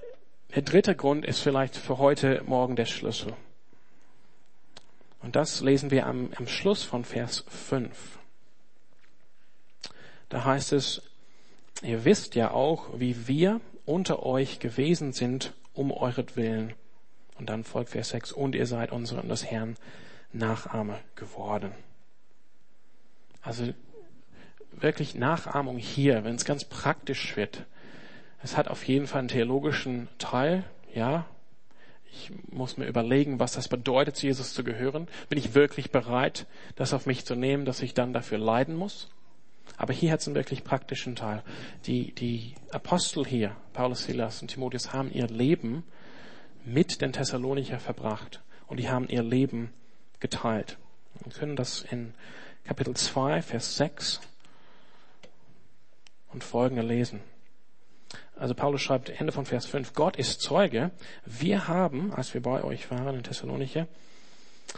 der 0.55 0.63
dritte 0.63 0.95
Grund 0.95 1.25
ist 1.25 1.39
vielleicht 1.41 1.75
für 1.75 1.99
heute 1.99 2.41
Morgen 2.45 2.75
der 2.75 2.85
Schlüssel. 2.85 3.33
Und 5.21 5.35
das 5.35 5.61
lesen 5.61 5.91
wir 5.91 6.07
am, 6.07 6.31
am 6.35 6.47
Schluss 6.47 6.83
von 6.83 7.03
Vers 7.03 7.43
5. 7.47 8.18
Da 10.29 10.45
heißt 10.45 10.73
es, 10.73 11.01
ihr 11.81 12.05
wisst 12.05 12.35
ja 12.35 12.51
auch, 12.51 12.99
wie 12.99 13.27
wir 13.27 13.61
unter 13.85 14.23
euch 14.23 14.59
gewesen 14.59 15.13
sind 15.13 15.53
um 15.73 15.91
euretwillen. 15.91 16.73
Und 17.37 17.49
dann 17.49 17.63
folgt 17.63 17.91
Vers 17.91 18.09
6, 18.09 18.31
und 18.31 18.53
ihr 18.53 18.67
seid 18.67 18.91
unseren 18.91 19.29
des 19.29 19.45
Herrn 19.45 19.77
Nachahme 20.31 20.99
geworden. 21.15 21.71
Also 23.41 23.73
wirklich 24.71 25.15
Nachahmung 25.15 25.77
hier, 25.77 26.23
wenn 26.23 26.35
es 26.35 26.45
ganz 26.45 26.65
praktisch 26.65 27.35
wird. 27.35 27.65
Es 28.43 28.57
hat 28.57 28.67
auf 28.67 28.87
jeden 28.87 29.07
Fall 29.07 29.19
einen 29.19 29.27
theologischen 29.29 30.07
Teil, 30.17 30.63
ja. 30.93 31.25
Ich 32.11 32.31
muss 32.49 32.77
mir 32.77 32.87
überlegen, 32.87 33.39
was 33.39 33.53
das 33.53 33.67
bedeutet, 33.67 34.15
zu 34.15 34.27
Jesus 34.27 34.53
zu 34.53 34.63
gehören. 34.63 35.07
Bin 35.29 35.37
ich 35.37 35.53
wirklich 35.53 35.91
bereit, 35.91 36.47
das 36.75 36.93
auf 36.93 37.05
mich 37.05 37.25
zu 37.25 37.35
nehmen, 37.35 37.65
dass 37.65 37.81
ich 37.81 37.93
dann 37.93 38.13
dafür 38.13 38.37
leiden 38.37 38.75
muss? 38.75 39.09
Aber 39.77 39.93
hier 39.93 40.11
hat 40.11 40.19
es 40.19 40.27
einen 40.27 40.35
wirklich 40.35 40.63
praktischen 40.63 41.15
Teil. 41.15 41.43
Die, 41.85 42.13
die 42.13 42.55
Apostel 42.71 43.25
hier, 43.25 43.55
Paulus, 43.73 44.03
Silas 44.03 44.41
und 44.41 44.49
Timotheus, 44.49 44.93
haben 44.93 45.11
ihr 45.11 45.27
Leben 45.27 45.83
mit 46.65 47.01
den 47.01 47.13
Thessalonicher 47.13 47.79
verbracht. 47.79 48.41
Und 48.67 48.77
die 48.79 48.89
haben 48.89 49.07
ihr 49.07 49.23
Leben 49.23 49.73
geteilt. 50.19 50.77
Wir 51.23 51.31
können 51.31 51.55
das 51.55 51.81
in 51.81 52.13
Kapitel 52.65 52.95
2, 52.95 53.41
Vers 53.41 53.77
6 53.77 54.21
und 56.31 56.43
folgende 56.43 56.83
lesen. 56.83 57.21
Also 58.35 58.53
Paulus 58.53 58.81
schreibt 58.81 59.09
Ende 59.09 59.33
von 59.33 59.45
Vers 59.45 59.65
5, 59.65 59.93
Gott 59.93 60.15
ist 60.15 60.41
Zeuge. 60.41 60.91
Wir 61.25 61.67
haben, 61.67 62.13
als 62.13 62.33
wir 62.33 62.41
bei 62.41 62.63
euch 62.63 62.89
waren 62.89 63.15
in 63.15 63.23
Thessalonich, 63.23 63.83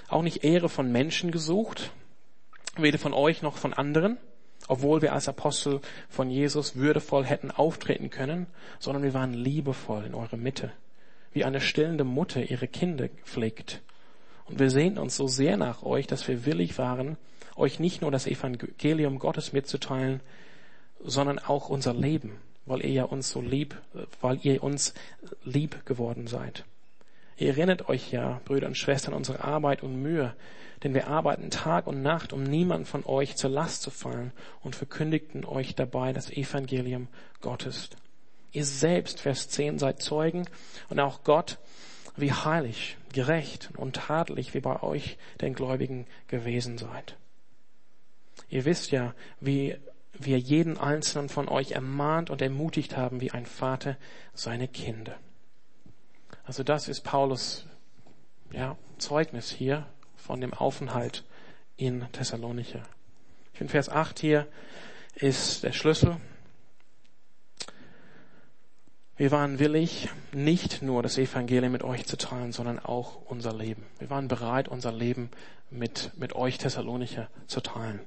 auch 0.07 0.23
nicht 0.23 0.43
Ehre 0.43 0.69
von 0.69 0.91
Menschen 0.91 1.31
gesucht, 1.31 1.91
weder 2.77 2.97
von 2.97 3.13
euch 3.13 3.41
noch 3.41 3.57
von 3.57 3.73
anderen, 3.73 4.17
obwohl 4.71 5.01
wir 5.01 5.11
als 5.11 5.27
Apostel 5.27 5.81
von 6.07 6.29
Jesus 6.29 6.77
würdevoll 6.77 7.25
hätten 7.25 7.51
auftreten 7.51 8.09
können, 8.09 8.47
sondern 8.79 9.03
wir 9.03 9.13
waren 9.13 9.33
liebevoll 9.33 10.05
in 10.05 10.15
eurer 10.15 10.37
Mitte, 10.37 10.71
wie 11.33 11.43
eine 11.43 11.59
stillende 11.59 12.05
Mutter 12.05 12.49
ihre 12.49 12.69
Kinder 12.69 13.09
pflegt. 13.25 13.81
Und 14.45 14.59
wir 14.59 14.69
sehen 14.69 14.97
uns 14.97 15.17
so 15.17 15.27
sehr 15.27 15.57
nach 15.57 15.83
euch, 15.83 16.07
dass 16.07 16.25
wir 16.29 16.45
willig 16.45 16.77
waren, 16.77 17.17
euch 17.57 17.81
nicht 17.81 18.01
nur 18.01 18.11
das 18.11 18.27
Evangelium 18.27 19.19
Gottes 19.19 19.51
mitzuteilen, 19.51 20.21
sondern 21.03 21.37
auch 21.37 21.67
unser 21.67 21.93
Leben, 21.93 22.37
weil 22.65 22.85
ihr 22.85 22.91
ja 22.91 23.03
uns 23.03 23.29
so 23.29 23.41
lieb, 23.41 23.75
weil 24.21 24.39
ihr 24.43 24.63
uns 24.63 24.93
lieb 25.43 25.85
geworden 25.85 26.27
seid. 26.27 26.63
Ihr 27.37 27.49
erinnert 27.49 27.89
euch 27.89 28.11
ja, 28.11 28.41
Brüder 28.45 28.67
und 28.67 28.77
Schwestern, 28.77 29.13
unsere 29.13 29.43
Arbeit 29.43 29.83
und 29.83 30.01
Mühe, 30.01 30.35
denn 30.83 30.93
wir 30.93 31.07
arbeiten 31.07 31.49
Tag 31.49 31.87
und 31.87 32.01
Nacht, 32.01 32.33
um 32.33 32.43
niemand 32.43 32.87
von 32.87 33.05
euch 33.05 33.35
zur 33.35 33.49
Last 33.49 33.81
zu 33.83 33.91
fallen 33.91 34.31
und 34.61 34.75
verkündigten 34.75 35.45
euch 35.45 35.75
dabei 35.75 36.13
das 36.13 36.29
Evangelium 36.29 37.07
Gottes. 37.41 37.89
Ihr 38.51 38.65
selbst, 38.65 39.21
Vers 39.21 39.49
10, 39.49 39.79
seid 39.79 40.01
Zeugen 40.01 40.47
und 40.89 40.99
auch 40.99 41.23
Gott, 41.23 41.59
wie 42.17 42.33
heilig, 42.33 42.97
gerecht 43.13 43.69
und 43.77 43.95
tadelig 43.95 44.53
wie 44.53 44.59
bei 44.59 44.81
euch 44.83 45.17
den 45.39 45.53
Gläubigen 45.53 46.05
gewesen 46.27 46.77
seid. 46.77 47.15
Ihr 48.49 48.65
wisst 48.65 48.91
ja, 48.91 49.13
wie 49.39 49.77
wir 50.13 50.37
jeden 50.37 50.77
einzelnen 50.77 51.29
von 51.29 51.47
euch 51.47 51.71
ermahnt 51.71 52.29
und 52.29 52.41
ermutigt 52.41 52.97
haben, 52.97 53.21
wie 53.21 53.31
ein 53.31 53.45
Vater 53.45 53.97
seine 54.33 54.67
Kinder. 54.67 55.17
Also 56.43 56.63
das 56.63 56.87
ist 56.87 57.01
Paulus 57.01 57.65
ja, 58.51 58.77
Zeugnis 58.97 59.49
hier 59.49 59.85
von 60.15 60.41
dem 60.41 60.53
Aufenthalt 60.53 61.23
in 61.77 62.05
Thessalonicher. 62.11 62.83
Ich 63.53 63.57
finde 63.59 63.71
Vers 63.71 63.89
8 63.89 64.19
hier 64.19 64.47
ist 65.15 65.63
der 65.63 65.71
Schlüssel. 65.71 66.17
Wir 69.21 69.29
waren 69.29 69.59
willig, 69.59 70.09
nicht 70.31 70.81
nur 70.81 71.03
das 71.03 71.19
Evangelium 71.19 71.71
mit 71.71 71.83
euch 71.83 72.07
zu 72.07 72.17
teilen, 72.17 72.51
sondern 72.51 72.79
auch 72.79 73.19
unser 73.27 73.53
Leben. 73.53 73.85
Wir 73.99 74.09
waren 74.09 74.27
bereit, 74.27 74.67
unser 74.67 74.91
Leben 74.91 75.29
mit, 75.69 76.09
mit 76.17 76.33
euch 76.33 76.57
Thessalonicher 76.57 77.27
zu 77.45 77.61
teilen. 77.61 77.99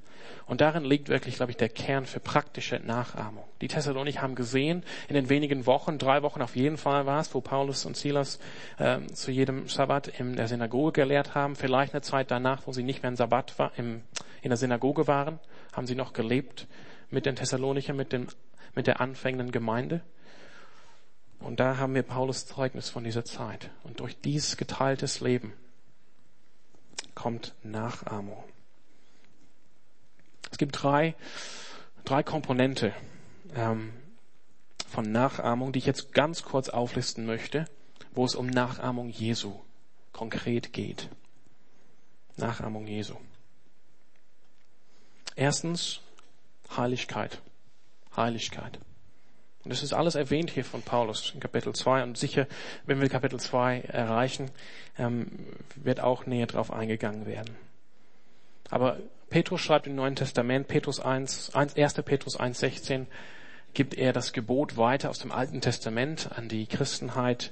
Und 0.45 0.59
darin 0.59 0.83
liegt 0.83 1.07
wirklich, 1.07 1.37
glaube 1.37 1.53
ich, 1.53 1.57
der 1.57 1.69
Kern 1.69 2.05
für 2.05 2.19
praktische 2.19 2.81
Nachahmung. 2.83 3.45
Die 3.61 3.69
Thessalonicher 3.69 4.23
haben 4.23 4.35
gesehen, 4.35 4.83
in 5.07 5.15
den 5.15 5.29
wenigen 5.29 5.65
Wochen, 5.65 5.99
drei 5.99 6.21
Wochen 6.21 6.41
auf 6.41 6.57
jeden 6.57 6.75
Fall 6.75 7.05
war 7.05 7.21
es, 7.21 7.33
wo 7.33 7.39
Paulus 7.39 7.85
und 7.85 7.95
Silas 7.95 8.37
äh, 8.77 8.99
zu 9.13 9.31
jedem 9.31 9.69
Sabbat 9.69 10.09
in 10.19 10.35
der 10.35 10.49
Synagoge 10.49 10.91
gelehrt 10.91 11.33
haben. 11.33 11.55
Vielleicht 11.55 11.93
eine 11.93 12.01
Zeit 12.01 12.29
danach, 12.29 12.67
wo 12.67 12.73
sie 12.73 12.83
nicht 12.83 13.03
mehr 13.03 13.09
im 13.11 13.15
Sabbat 13.15 13.57
war, 13.57 13.71
im, 13.77 14.01
in 14.41 14.49
der 14.49 14.57
Synagoge 14.57 15.07
waren, 15.07 15.39
haben 15.71 15.87
sie 15.87 15.95
noch 15.95 16.11
gelebt 16.11 16.67
mit 17.09 17.25
den 17.25 17.37
Thessalonichern, 17.37 17.95
mit, 17.95 18.11
dem, 18.11 18.27
mit 18.75 18.85
der 18.85 18.99
anfängenden 18.99 19.53
Gemeinde. 19.53 20.01
Und 21.39 21.59
da 21.59 21.77
haben 21.77 21.93
wir 21.93 22.03
Paulus 22.03 22.45
Zeugnis 22.45 22.89
von 22.89 23.03
dieser 23.03 23.25
Zeit. 23.25 23.69
Und 23.83 23.99
durch 23.99 24.19
dieses 24.19 24.57
geteiltes 24.57 25.19
Leben 25.19 25.53
kommt 27.13 27.53
Nachahmung. 27.63 28.43
Es 30.51 30.57
gibt 30.57 30.81
drei, 30.81 31.15
drei 32.03 32.23
Komponente 32.23 32.93
ähm, 33.55 33.93
von 34.87 35.11
Nachahmung, 35.11 35.71
die 35.71 35.79
ich 35.79 35.85
jetzt 35.85 36.13
ganz 36.13 36.43
kurz 36.43 36.69
auflisten 36.69 37.25
möchte, 37.25 37.65
wo 38.13 38.25
es 38.25 38.35
um 38.35 38.47
Nachahmung 38.47 39.09
Jesu 39.09 39.59
konkret 40.13 40.71
geht. 40.71 41.09
Nachahmung 42.37 42.87
Jesu. 42.87 43.15
Erstens 45.35 45.99
Heiligkeit. 46.75 47.41
Heiligkeit. 48.15 48.79
Und 49.65 49.71
das 49.71 49.81
ist 49.81 49.93
alles 49.93 50.13
erwähnt 50.13 50.51
hier 50.51 50.63
von 50.63 50.83
Paulus 50.83 51.31
in 51.33 51.39
Kapitel 51.39 51.73
2 51.73 52.03
und 52.03 52.19
sicher, 52.19 52.45
wenn 52.85 53.01
wir 53.01 53.09
Kapitel 53.09 53.39
2 53.39 53.81
erreichen, 53.81 54.51
ähm, 54.99 55.27
wird 55.75 56.01
auch 56.01 56.27
näher 56.27 56.45
drauf 56.45 56.71
eingegangen 56.71 57.25
werden. 57.25 57.55
Aber 58.69 58.99
Petrus 59.31 59.61
schreibt 59.61 59.87
im 59.87 59.95
Neuen 59.95 60.15
Testament, 60.15 60.67
Petrus 60.67 60.99
1, 60.99 61.55
1 61.55 61.73
Petrus 62.03 62.39
1,16, 62.39 63.07
gibt 63.73 63.95
er 63.95 64.13
das 64.13 64.33
Gebot 64.33 64.77
weiter 64.77 65.09
aus 65.09 65.17
dem 65.17 65.31
Alten 65.31 65.61
Testament 65.61 66.29
an 66.35 66.47
die 66.47 66.67
Christenheit, 66.67 67.51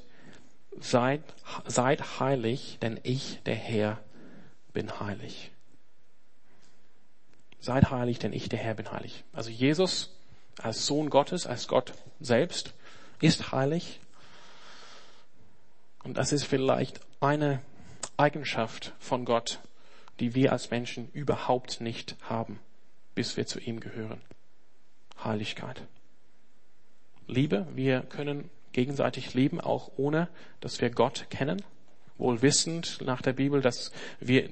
seid, 0.80 1.22
seid 1.66 2.20
heilig, 2.20 2.78
denn 2.80 3.00
ich, 3.02 3.42
der 3.48 3.56
Herr, 3.56 4.00
bin 4.72 5.00
heilig. 5.00 5.52
Seid 7.60 7.90
heilig, 7.90 8.20
denn 8.20 8.34
ich, 8.34 8.50
der 8.50 8.60
Herr, 8.60 8.76
bin 8.76 8.92
heilig. 8.92 9.24
Also 9.34 9.50
Jesus 9.50 10.16
als 10.62 10.86
Sohn 10.86 11.10
Gottes, 11.10 11.48
als 11.48 11.68
Gott 11.68 11.94
selbst, 12.20 12.74
ist 13.22 13.52
heilig. 13.52 14.00
Und 16.04 16.18
das 16.18 16.32
ist 16.32 16.46
vielleicht 16.46 17.00
eine 17.22 17.62
Eigenschaft 18.18 18.94
von 19.00 19.26
Gott, 19.26 19.60
die 20.20 20.36
wir 20.36 20.52
als 20.52 20.70
Menschen 20.70 21.10
überhaupt 21.14 21.82
nicht 21.82 22.16
haben, 22.22 22.60
bis 23.16 23.38
wir 23.38 23.48
zu 23.48 23.60
ihm 23.60 23.80
gehören. 23.80 24.22
Heiligkeit. 25.24 25.82
Liebe, 27.28 27.66
wir 27.74 28.02
können 28.02 28.50
gegenseitig 28.74 29.34
lieben, 29.34 29.62
auch 29.62 29.92
ohne, 29.98 30.28
dass 30.60 30.82
wir 30.82 30.90
Gott 30.90 31.28
kennen, 31.30 31.62
wohl 32.18 32.42
wissend 32.42 33.00
nach 33.02 33.22
der 33.22 33.34
Bibel, 33.34 33.62
dass 33.62 33.92
wir 34.20 34.50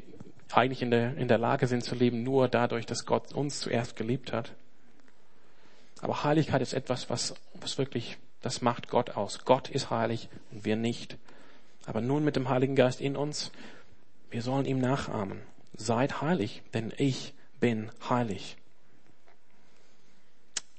eigentlich 0.53 0.81
in 0.81 0.91
der, 0.91 1.17
in 1.17 1.27
der 1.27 1.37
Lage 1.37 1.67
sind 1.67 1.83
zu 1.83 1.95
leben, 1.95 2.23
nur 2.23 2.47
dadurch, 2.47 2.85
dass 2.85 3.05
Gott 3.05 3.33
uns 3.33 3.59
zuerst 3.59 3.95
geliebt 3.95 4.33
hat. 4.33 4.53
Aber 6.01 6.23
Heiligkeit 6.23 6.61
ist 6.61 6.73
etwas, 6.73 7.09
was, 7.09 7.35
was 7.53 7.77
wirklich, 7.77 8.17
das 8.41 8.61
macht 8.61 8.89
Gott 8.89 9.11
aus. 9.11 9.45
Gott 9.45 9.69
ist 9.69 9.91
heilig 9.91 10.29
und 10.51 10.65
wir 10.65 10.75
nicht. 10.75 11.17
Aber 11.85 12.01
nun 12.01 12.23
mit 12.23 12.35
dem 12.35 12.49
Heiligen 12.49 12.75
Geist 12.75 13.01
in 13.01 13.15
uns, 13.15 13.51
wir 14.31 14.41
sollen 14.41 14.65
ihm 14.65 14.79
nachahmen. 14.79 15.41
Seid 15.73 16.21
heilig, 16.21 16.63
denn 16.73 16.91
ich 16.97 17.33
bin 17.59 17.91
heilig. 18.09 18.57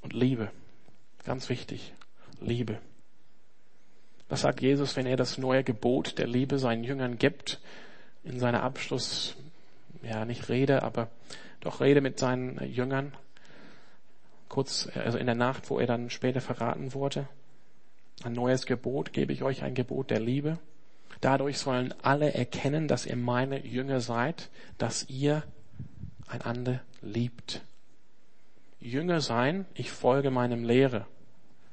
Und 0.00 0.12
Liebe, 0.12 0.50
ganz 1.24 1.48
wichtig, 1.48 1.94
Liebe. 2.40 2.78
Was 4.28 4.40
sagt 4.40 4.60
Jesus, 4.60 4.96
wenn 4.96 5.06
er 5.06 5.16
das 5.16 5.38
neue 5.38 5.62
Gebot 5.62 6.18
der 6.18 6.26
Liebe 6.26 6.58
seinen 6.58 6.84
Jüngern 6.84 7.18
gibt, 7.18 7.60
in 8.24 8.40
seiner 8.40 8.62
Abschluss, 8.62 9.36
ja, 10.02 10.24
nicht 10.24 10.48
Rede, 10.48 10.82
aber 10.82 11.08
doch 11.60 11.80
Rede 11.80 12.00
mit 12.00 12.18
seinen 12.18 12.58
Jüngern? 12.72 13.12
Kurz, 14.52 14.86
also 14.94 15.16
in 15.16 15.24
der 15.24 15.34
Nacht, 15.34 15.70
wo 15.70 15.80
er 15.80 15.86
dann 15.86 16.10
später 16.10 16.42
verraten 16.42 16.92
wurde. 16.92 17.26
Ein 18.22 18.34
neues 18.34 18.66
Gebot 18.66 19.14
gebe 19.14 19.32
ich 19.32 19.42
euch, 19.42 19.62
ein 19.62 19.74
Gebot 19.74 20.10
der 20.10 20.20
Liebe. 20.20 20.58
Dadurch 21.22 21.56
sollen 21.58 21.94
alle 22.02 22.34
erkennen, 22.34 22.86
dass 22.86 23.06
ihr 23.06 23.16
meine 23.16 23.64
Jünger 23.66 24.00
seid, 24.00 24.50
dass 24.76 25.08
ihr 25.08 25.42
einander 26.28 26.82
liebt. 27.00 27.62
Jünger 28.78 29.22
sein, 29.22 29.64
ich 29.72 29.90
folge 29.90 30.30
meinem 30.30 30.64
Lehre. 30.64 31.06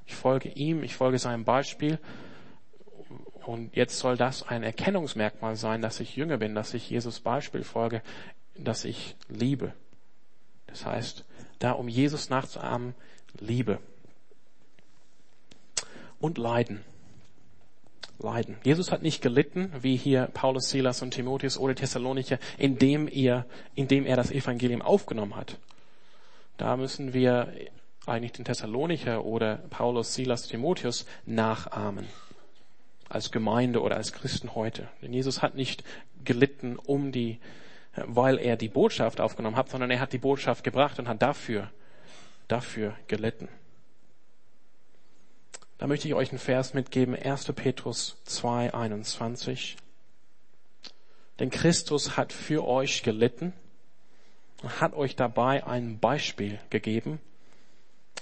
Ich 0.05 0.15
folge 0.15 0.47
ihm, 0.47 0.81
ich 0.81 0.95
folge 0.95 1.19
seinem 1.19 1.43
Beispiel. 1.43 1.99
Und 3.45 3.75
jetzt 3.75 3.99
soll 3.99 4.15
das 4.15 4.47
ein 4.47 4.63
Erkennungsmerkmal 4.63 5.57
sein, 5.57 5.81
dass 5.81 5.99
ich 5.99 6.15
Jünger 6.15 6.37
bin, 6.37 6.55
dass 6.55 6.73
ich 6.73 6.89
Jesus 6.89 7.19
Beispiel 7.19 7.63
folge, 7.63 8.01
dass 8.55 8.85
ich 8.85 9.17
liebe. 9.27 9.73
Das 10.67 10.85
heißt, 10.85 11.25
da 11.59 11.73
um 11.73 11.87
Jesus 11.87 12.29
nachzuahmen, 12.29 12.95
Liebe. 13.39 13.79
Und 16.19 16.37
Leiden. 16.37 16.81
Leiden. 18.17 18.57
Jesus 18.63 18.91
hat 18.91 19.01
nicht 19.01 19.21
gelitten, 19.21 19.71
wie 19.81 19.95
hier 19.95 20.27
Paulus, 20.33 20.69
Silas 20.69 21.01
und 21.01 21.11
Timotheus 21.11 21.57
oder 21.57 21.75
Thessalonicher, 21.75 22.37
indem 22.57 23.07
er, 23.07 23.45
indem 23.75 24.05
er 24.05 24.17
das 24.17 24.31
Evangelium 24.31 24.81
aufgenommen 24.81 25.35
hat. 25.35 25.57
Da 26.57 26.75
müssen 26.75 27.13
wir 27.13 27.53
eigentlich 28.05 28.33
den 28.33 28.43
Thessalonicher 28.43 29.23
oder 29.23 29.57
Paulus, 29.69 30.13
Silas, 30.13 30.47
Timotheus 30.47 31.05
nachahmen. 31.25 32.07
als 33.09 33.31
Gemeinde 33.31 33.81
oder 33.81 33.97
als 33.97 34.13
Christen 34.13 34.53
heute. 34.53 34.87
Denn 35.01 35.11
Jesus 35.11 35.41
hat 35.41 35.55
nicht 35.55 35.83
gelitten 36.23 36.77
um 36.77 37.11
die, 37.11 37.39
weil 38.07 38.37
er 38.39 38.57
die 38.57 38.69
Botschaft 38.69 39.21
aufgenommen 39.21 39.55
hat, 39.55 39.69
sondern 39.69 39.91
er 39.91 39.99
hat 39.99 40.13
die 40.13 40.17
Botschaft 40.17 40.63
gebracht 40.63 40.99
und 40.99 41.07
hat 41.07 41.21
dafür, 41.21 41.71
dafür 42.47 42.95
gelitten. 43.07 43.47
Da 45.77 45.87
möchte 45.87 46.07
ich 46.07 46.13
euch 46.13 46.29
einen 46.29 46.39
Vers 46.39 46.73
mitgeben, 46.73 47.15
1. 47.15 47.53
Petrus 47.53 48.17
2, 48.25 48.73
21. 48.73 49.77
Denn 51.39 51.49
Christus 51.49 52.17
hat 52.17 52.33
für 52.33 52.67
euch 52.67 53.01
gelitten 53.01 53.53
und 54.61 54.81
hat 54.81 54.93
euch 54.93 55.15
dabei 55.15 55.65
ein 55.65 55.99
Beispiel 55.99 56.59
gegeben, 56.69 57.19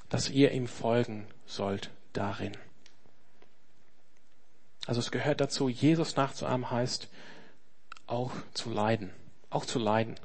dass 0.10 0.30
ihr 0.30 0.52
ihm 0.52 0.68
folgen 0.68 1.26
sollt 1.48 1.90
darin. 2.14 2.56
Also 4.86 5.00
es 5.00 5.12
gehört 5.12 5.42
dazu, 5.42 5.68
Jesus 5.68 6.16
nachzuahmen 6.16 6.70
heißt 6.70 7.10
auch 8.06 8.32
zu 8.54 8.70
leiden, 8.70 9.12
auch 9.50 9.66
zu 9.66 9.80
leiden. 9.80 10.16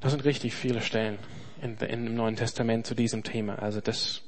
Das 0.00 0.12
sind 0.12 0.24
richtig 0.24 0.54
viele 0.54 0.80
Stellen 0.80 1.18
in, 1.60 1.76
in, 1.76 2.06
im 2.06 2.14
Neuen 2.14 2.36
Testament 2.36 2.86
zu 2.86 2.94
diesem 2.94 3.22
Thema. 3.22 3.58
Also 3.58 3.80
das, 3.80 4.22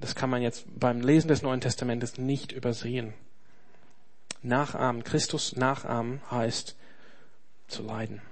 das 0.00 0.14
kann 0.14 0.30
man 0.30 0.42
jetzt 0.42 0.64
beim 0.78 1.00
Lesen 1.00 1.28
des 1.28 1.42
Neuen 1.42 1.60
Testamentes 1.60 2.18
nicht 2.18 2.52
übersehen. 2.52 3.14
Nachahmen, 4.42 5.04
Christus 5.04 5.56
nachahmen 5.56 6.20
heißt 6.30 6.76
zu 7.68 7.82
leiden. 7.82 8.22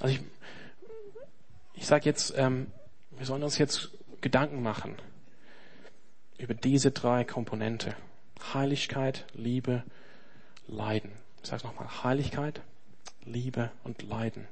Also 0.00 0.14
ich, 0.14 0.20
ich 1.74 1.86
sage 1.86 2.04
jetzt, 2.04 2.34
ähm, 2.36 2.66
wir 3.10 3.26
sollen 3.26 3.42
uns 3.42 3.58
jetzt 3.58 3.90
Gedanken 4.20 4.62
machen 4.62 4.96
über 6.38 6.54
diese 6.54 6.90
drei 6.90 7.24
Komponente. 7.24 7.94
Heiligkeit, 8.54 9.26
Liebe, 9.34 9.84
Leiden. 10.66 11.12
Ich 11.42 11.48
sage 11.48 11.64
nochmal. 11.64 12.02
Heiligkeit, 12.02 12.60
Liebe 13.24 13.70
und 13.84 14.02
Leiden. 14.02 14.48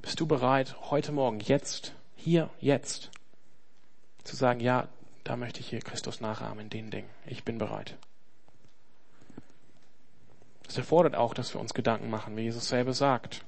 Bist 0.00 0.18
du 0.18 0.26
bereit, 0.26 0.76
heute 0.90 1.12
Morgen, 1.12 1.40
jetzt, 1.40 1.94
hier, 2.16 2.48
jetzt, 2.60 3.10
zu 4.24 4.34
sagen, 4.34 4.60
ja, 4.60 4.88
da 5.24 5.36
möchte 5.36 5.60
ich 5.60 5.68
hier 5.68 5.80
Christus 5.80 6.20
nachahmen 6.20 6.60
in 6.60 6.70
den 6.70 6.90
Dingen. 6.90 7.10
Ich 7.26 7.44
bin 7.44 7.58
bereit. 7.58 7.96
Das 10.64 10.78
erfordert 10.78 11.14
auch, 11.14 11.34
dass 11.34 11.54
wir 11.54 11.60
uns 11.60 11.74
Gedanken 11.74 12.08
machen, 12.08 12.36
wie 12.36 12.42
Jesus 12.42 12.68
selber 12.68 12.94
sagt. 12.94 13.44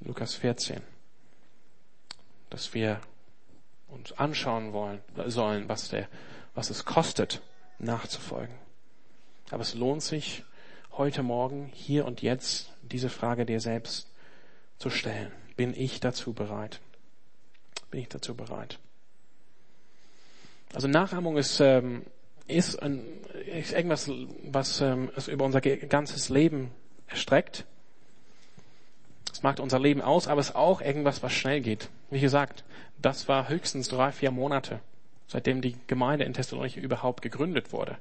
Lukas 0.00 0.34
14. 0.34 0.82
Dass 2.50 2.74
wir 2.74 3.00
uns 3.88 4.12
anschauen 4.12 4.72
wollen, 4.72 5.00
sollen, 5.26 5.68
was 5.68 5.88
der, 5.88 6.08
was 6.54 6.70
es 6.70 6.84
kostet, 6.84 7.40
nachzufolgen. 7.78 8.56
Aber 9.50 9.62
es 9.62 9.74
lohnt 9.74 10.02
sich, 10.02 10.44
heute 10.92 11.22
Morgen, 11.22 11.70
hier 11.72 12.06
und 12.06 12.22
jetzt, 12.22 12.72
diese 12.86 13.08
Frage 13.08 13.46
dir 13.46 13.60
selbst 13.60 14.10
zu 14.78 14.90
stellen. 14.90 15.32
Bin 15.56 15.74
ich 15.74 16.00
dazu 16.00 16.32
bereit? 16.32 16.80
Bin 17.90 18.00
ich 18.00 18.08
dazu 18.08 18.34
bereit? 18.34 18.78
Also 20.74 20.88
Nachahmung 20.88 21.36
ist, 21.36 21.60
ähm, 21.60 22.02
ist, 22.46 22.82
ein, 22.82 23.02
ist 23.46 23.72
irgendwas, 23.72 24.10
was 24.42 24.80
ähm, 24.80 25.10
es 25.16 25.28
über 25.28 25.44
unser 25.44 25.60
ganzes 25.60 26.28
Leben 26.28 26.70
erstreckt. 27.06 27.64
Es 29.32 29.42
macht 29.42 29.60
unser 29.60 29.78
Leben 29.78 30.02
aus, 30.02 30.28
aber 30.28 30.40
es 30.40 30.50
ist 30.50 30.56
auch 30.56 30.80
irgendwas, 30.80 31.22
was 31.22 31.32
schnell 31.32 31.60
geht. 31.60 31.88
Wie 32.10 32.20
gesagt, 32.20 32.64
das 33.00 33.28
war 33.28 33.48
höchstens 33.48 33.88
drei, 33.88 34.12
vier 34.12 34.30
Monate, 34.30 34.80
seitdem 35.26 35.60
die 35.60 35.76
Gemeinde 35.86 36.24
in 36.24 36.34
Thessalonich 36.34 36.76
überhaupt 36.76 37.22
gegründet 37.22 37.72
wurde. 37.72 37.98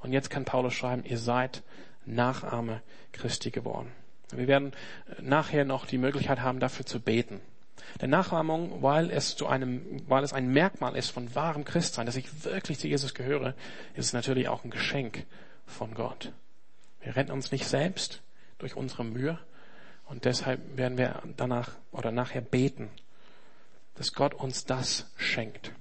Und 0.00 0.12
jetzt 0.12 0.30
kann 0.30 0.44
Paulus 0.44 0.74
schreiben, 0.74 1.04
ihr 1.04 1.18
seid 1.18 1.62
Nachahme 2.04 2.82
Christi 3.12 3.50
geworden. 3.50 3.90
Wir 4.32 4.48
werden 4.48 4.72
nachher 5.20 5.64
noch 5.64 5.86
die 5.86 5.98
Möglichkeit 5.98 6.40
haben, 6.40 6.60
dafür 6.60 6.86
zu 6.86 7.00
beten. 7.00 7.40
Der 8.00 8.08
Nachahmung, 8.08 8.82
weil 8.82 9.10
es 9.10 9.36
zu 9.36 9.46
einem, 9.46 10.02
weil 10.08 10.24
es 10.24 10.32
ein 10.32 10.48
Merkmal 10.48 10.96
ist 10.96 11.10
von 11.10 11.34
wahrem 11.34 11.64
Christsein, 11.64 12.06
dass 12.06 12.16
ich 12.16 12.44
wirklich 12.44 12.78
zu 12.78 12.88
Jesus 12.88 13.14
gehöre, 13.14 13.54
ist 13.94 14.06
es 14.06 14.12
natürlich 14.12 14.48
auch 14.48 14.64
ein 14.64 14.70
Geschenk 14.70 15.26
von 15.66 15.94
Gott. 15.94 16.32
Wir 17.02 17.16
retten 17.16 17.32
uns 17.32 17.52
nicht 17.52 17.66
selbst 17.66 18.22
durch 18.58 18.76
unsere 18.76 19.04
Mühe 19.04 19.38
und 20.06 20.24
deshalb 20.24 20.76
werden 20.76 20.98
wir 20.98 21.22
danach 21.36 21.70
oder 21.92 22.10
nachher 22.10 22.40
beten, 22.40 22.90
dass 23.94 24.12
Gott 24.12 24.34
uns 24.34 24.64
das 24.64 25.10
schenkt. 25.16 25.72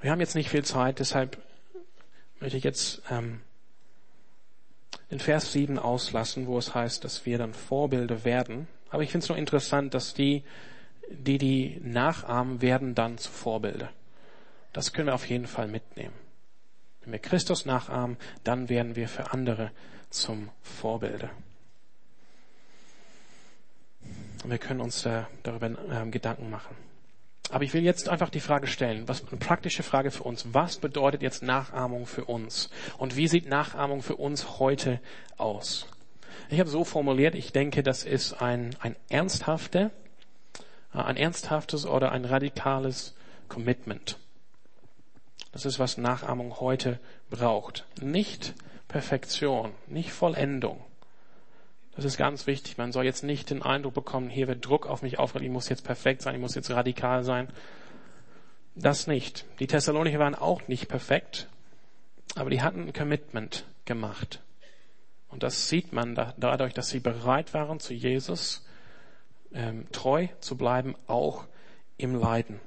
Wir 0.00 0.10
haben 0.10 0.20
jetzt 0.20 0.36
nicht 0.36 0.48
viel 0.50 0.64
Zeit, 0.64 1.00
deshalb 1.00 1.38
möchte 2.40 2.56
ich 2.56 2.64
jetzt 2.64 3.02
ähm, 3.10 3.40
den 5.10 5.20
Vers 5.20 5.52
7 5.52 5.78
auslassen, 5.78 6.46
wo 6.46 6.58
es 6.58 6.74
heißt, 6.74 7.04
dass 7.04 7.26
wir 7.26 7.38
dann 7.38 7.54
Vorbilder 7.54 8.24
werden. 8.24 8.68
Aber 8.90 9.02
ich 9.02 9.10
finde 9.10 9.24
es 9.24 9.28
nur 9.28 9.38
interessant, 9.38 9.94
dass 9.94 10.14
die, 10.14 10.42
die 11.10 11.38
die 11.38 11.80
nachahmen, 11.82 12.60
werden 12.60 12.94
dann 12.94 13.18
zu 13.18 13.30
Vorbilder. 13.30 13.90
Das 14.72 14.92
können 14.92 15.08
wir 15.08 15.14
auf 15.14 15.28
jeden 15.28 15.46
Fall 15.46 15.68
mitnehmen. 15.68 16.14
Wenn 17.02 17.12
wir 17.12 17.18
Christus 17.18 17.64
nachahmen, 17.64 18.16
dann 18.44 18.68
werden 18.68 18.96
wir 18.96 19.08
für 19.08 19.32
andere 19.32 19.70
zum 20.10 20.50
Vorbilder. 20.62 21.30
Und 24.44 24.50
wir 24.50 24.58
können 24.58 24.80
uns 24.80 25.02
da, 25.02 25.28
darüber 25.42 25.66
äh, 25.66 26.08
Gedanken 26.10 26.50
machen. 26.50 26.76
Aber 27.50 27.64
ich 27.64 27.72
will 27.72 27.82
jetzt 27.82 28.08
einfach 28.08 28.30
die 28.30 28.40
Frage 28.40 28.66
stellen, 28.66 29.08
was 29.08 29.26
eine 29.26 29.38
praktische 29.38 29.82
Frage 29.82 30.10
für 30.10 30.24
uns. 30.24 30.46
Was 30.52 30.76
bedeutet 30.76 31.22
jetzt 31.22 31.42
Nachahmung 31.42 32.06
für 32.06 32.26
uns? 32.26 32.70
Und 32.98 33.16
wie 33.16 33.28
sieht 33.28 33.48
Nachahmung 33.48 34.02
für 34.02 34.16
uns 34.16 34.58
heute 34.58 35.00
aus? 35.38 35.86
Ich 36.50 36.60
habe 36.60 36.68
so 36.68 36.84
formuliert, 36.84 37.34
ich 37.34 37.52
denke, 37.52 37.82
das 37.82 38.04
ist 38.04 38.34
ein, 38.40 38.76
ein 38.80 38.96
ernsthafter, 39.08 39.90
äh, 40.94 40.98
ein 40.98 41.16
ernsthaftes 41.16 41.86
oder 41.86 42.12
ein 42.12 42.24
radikales 42.24 43.14
Commitment. 43.48 44.18
Das 45.52 45.64
ist, 45.64 45.78
was 45.78 45.98
Nachahmung 45.98 46.60
heute 46.60 47.00
braucht. 47.30 47.86
Nicht 48.00 48.54
Perfektion, 48.88 49.72
nicht 49.86 50.12
Vollendung. 50.12 50.84
Das 51.98 52.04
ist 52.04 52.16
ganz 52.16 52.46
wichtig. 52.46 52.78
Man 52.78 52.92
soll 52.92 53.06
jetzt 53.06 53.24
nicht 53.24 53.50
den 53.50 53.60
Eindruck 53.60 53.92
bekommen, 53.92 54.30
hier 54.30 54.46
wird 54.46 54.64
Druck 54.64 54.86
auf 54.86 55.02
mich 55.02 55.18
aufgelegt, 55.18 55.48
ich 55.48 55.52
muss 55.52 55.68
jetzt 55.68 55.82
perfekt 55.82 56.22
sein, 56.22 56.32
ich 56.36 56.40
muss 56.40 56.54
jetzt 56.54 56.70
radikal 56.70 57.24
sein. 57.24 57.48
Das 58.76 59.08
nicht. 59.08 59.44
Die 59.58 59.66
Thessalonicher 59.66 60.20
waren 60.20 60.36
auch 60.36 60.68
nicht 60.68 60.86
perfekt, 60.86 61.48
aber 62.36 62.50
die 62.50 62.62
hatten 62.62 62.86
ein 62.86 62.92
Commitment 62.92 63.64
gemacht. 63.84 64.40
Und 65.28 65.42
das 65.42 65.68
sieht 65.68 65.92
man 65.92 66.14
dadurch, 66.36 66.72
dass 66.72 66.88
sie 66.88 67.00
bereit 67.00 67.52
waren, 67.52 67.80
zu 67.80 67.94
Jesus 67.94 68.64
ähm, 69.52 69.90
treu 69.90 70.28
zu 70.38 70.56
bleiben, 70.56 70.94
auch 71.08 71.46
im 71.96 72.14
Leiden. 72.14 72.60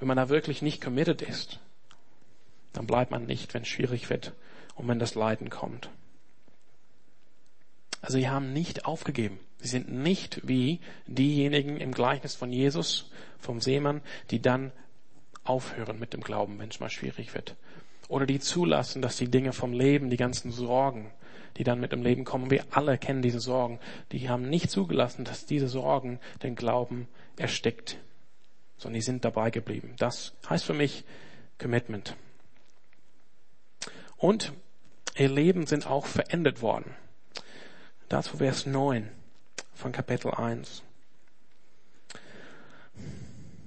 Wenn 0.00 0.08
man 0.08 0.16
da 0.16 0.28
wirklich 0.28 0.60
nicht 0.60 0.82
committed 0.82 1.22
ist, 1.22 1.60
dann 2.72 2.88
bleibt 2.88 3.12
man 3.12 3.26
nicht, 3.26 3.54
wenn 3.54 3.62
es 3.62 3.68
schwierig 3.68 4.10
wird 4.10 4.32
und 4.74 4.88
wenn 4.88 4.98
das 4.98 5.14
Leiden 5.14 5.50
kommt. 5.50 5.88
Also 8.04 8.18
sie 8.18 8.28
haben 8.28 8.52
nicht 8.52 8.84
aufgegeben. 8.84 9.40
Sie 9.56 9.68
sind 9.68 9.90
nicht 9.90 10.46
wie 10.46 10.80
diejenigen 11.06 11.78
im 11.78 11.92
Gleichnis 11.92 12.34
von 12.34 12.52
Jesus, 12.52 13.10
vom 13.38 13.62
Seemann, 13.62 14.02
die 14.30 14.42
dann 14.42 14.72
aufhören 15.42 15.98
mit 15.98 16.12
dem 16.12 16.20
Glauben, 16.20 16.58
wenn 16.58 16.68
es 16.68 16.80
mal 16.80 16.90
schwierig 16.90 17.32
wird. 17.32 17.56
Oder 18.08 18.26
die 18.26 18.40
zulassen, 18.40 19.00
dass 19.00 19.16
die 19.16 19.30
Dinge 19.30 19.54
vom 19.54 19.72
Leben, 19.72 20.10
die 20.10 20.18
ganzen 20.18 20.50
Sorgen, 20.50 21.10
die 21.56 21.64
dann 21.64 21.80
mit 21.80 21.92
dem 21.92 22.02
Leben 22.02 22.26
kommen, 22.26 22.50
wir 22.50 22.66
alle 22.72 22.98
kennen 22.98 23.22
diese 23.22 23.40
Sorgen, 23.40 23.80
die 24.12 24.28
haben 24.28 24.50
nicht 24.50 24.70
zugelassen, 24.70 25.24
dass 25.24 25.46
diese 25.46 25.68
Sorgen 25.68 26.20
den 26.42 26.56
Glauben 26.56 27.08
erstickt, 27.38 27.96
sondern 28.76 28.96
die 28.96 29.04
sind 29.04 29.24
dabei 29.24 29.50
geblieben. 29.50 29.94
Das 29.98 30.34
heißt 30.50 30.66
für 30.66 30.74
mich 30.74 31.04
Commitment. 31.58 32.16
Und 34.18 34.52
ihr 35.16 35.30
Leben 35.30 35.66
sind 35.66 35.86
auch 35.86 36.04
verändert 36.04 36.60
worden. 36.60 36.94
Dazu 38.08 38.36
Vers 38.36 38.66
9 38.66 39.08
von 39.72 39.92
Kapitel 39.92 40.30
1. 40.30 40.82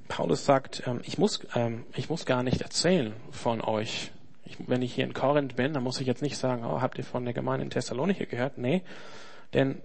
Paulus 0.07 0.45
sagt, 0.45 0.83
ähm, 0.85 1.01
ich 1.03 1.17
muss, 1.17 1.39
ähm, 1.55 1.85
ich 1.95 2.09
muss 2.09 2.25
gar 2.25 2.43
nicht 2.43 2.61
erzählen 2.61 3.13
von 3.31 3.61
euch. 3.61 4.11
Ich, 4.45 4.57
wenn 4.67 4.83
ich 4.83 4.93
hier 4.93 5.05
in 5.05 5.13
Korinth 5.13 5.55
bin, 5.55 5.73
dann 5.73 5.83
muss 5.83 5.99
ich 5.99 6.07
jetzt 6.07 6.21
nicht 6.21 6.37
sagen, 6.37 6.63
oh, 6.63 6.81
habt 6.81 6.97
ihr 6.99 7.03
von 7.03 7.25
der 7.25 7.33
Gemeinde 7.33 7.65
in 7.65 7.71
Thessaloniki 7.71 8.27
gehört? 8.27 8.57
Nee, 8.57 8.83
denn 9.53 9.81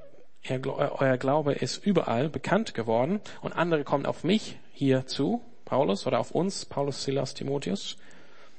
euer 0.49 1.17
Glaube 1.19 1.53
ist 1.53 1.85
überall 1.85 2.29
bekannt 2.29 2.75
geworden 2.75 3.21
und 3.41 3.53
andere 3.53 3.85
kommen 3.85 4.07
auf 4.07 4.23
mich 4.23 4.59
hier 4.73 5.07
zu, 5.07 5.41
Paulus, 5.65 6.07
oder 6.07 6.19
auf 6.21 6.31
uns, 6.31 6.67
Paulus, 6.67 7.05
Silas, 7.05 7.35
Timotheus, 7.35 7.97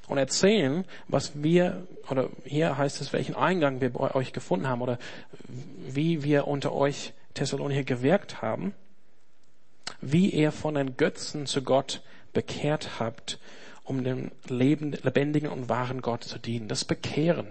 und 0.07 0.17
erzählen, 0.17 0.85
was 1.07 1.43
wir, 1.43 1.87
oder 2.09 2.29
hier 2.43 2.77
heißt 2.77 3.01
es, 3.01 3.13
welchen 3.13 3.35
Eingang 3.35 3.81
wir 3.81 3.91
bei 3.91 4.13
euch 4.15 4.33
gefunden 4.33 4.67
haben 4.67 4.81
oder 4.81 4.99
wie 5.87 6.23
wir 6.23 6.47
unter 6.47 6.73
euch 6.73 7.13
Thessalonicher 7.33 7.83
gewirkt 7.83 8.41
haben, 8.41 8.73
wie 10.01 10.29
ihr 10.29 10.51
von 10.51 10.75
den 10.75 10.97
Götzen 10.97 11.45
zu 11.45 11.63
Gott 11.63 12.01
bekehrt 12.33 12.99
habt 12.99 13.39
um 13.83 14.03
dem 14.03 14.31
Leben, 14.47 14.93
lebendigen 15.03 15.49
und 15.49 15.69
wahren 15.69 16.01
Gott 16.01 16.23
zu 16.23 16.39
dienen. 16.39 16.67
Das 16.67 16.85
Bekehren. 16.85 17.47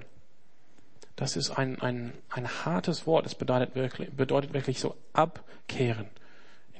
Das 1.14 1.36
ist 1.36 1.50
ein, 1.50 1.80
ein, 1.80 2.14
ein 2.30 2.48
hartes 2.64 3.06
Wort. 3.06 3.26
Es 3.26 3.34
bedeutet 3.34 3.74
wirklich, 3.74 4.10
bedeutet 4.10 4.54
wirklich 4.54 4.80
so 4.80 4.96
abkehren. 5.12 6.06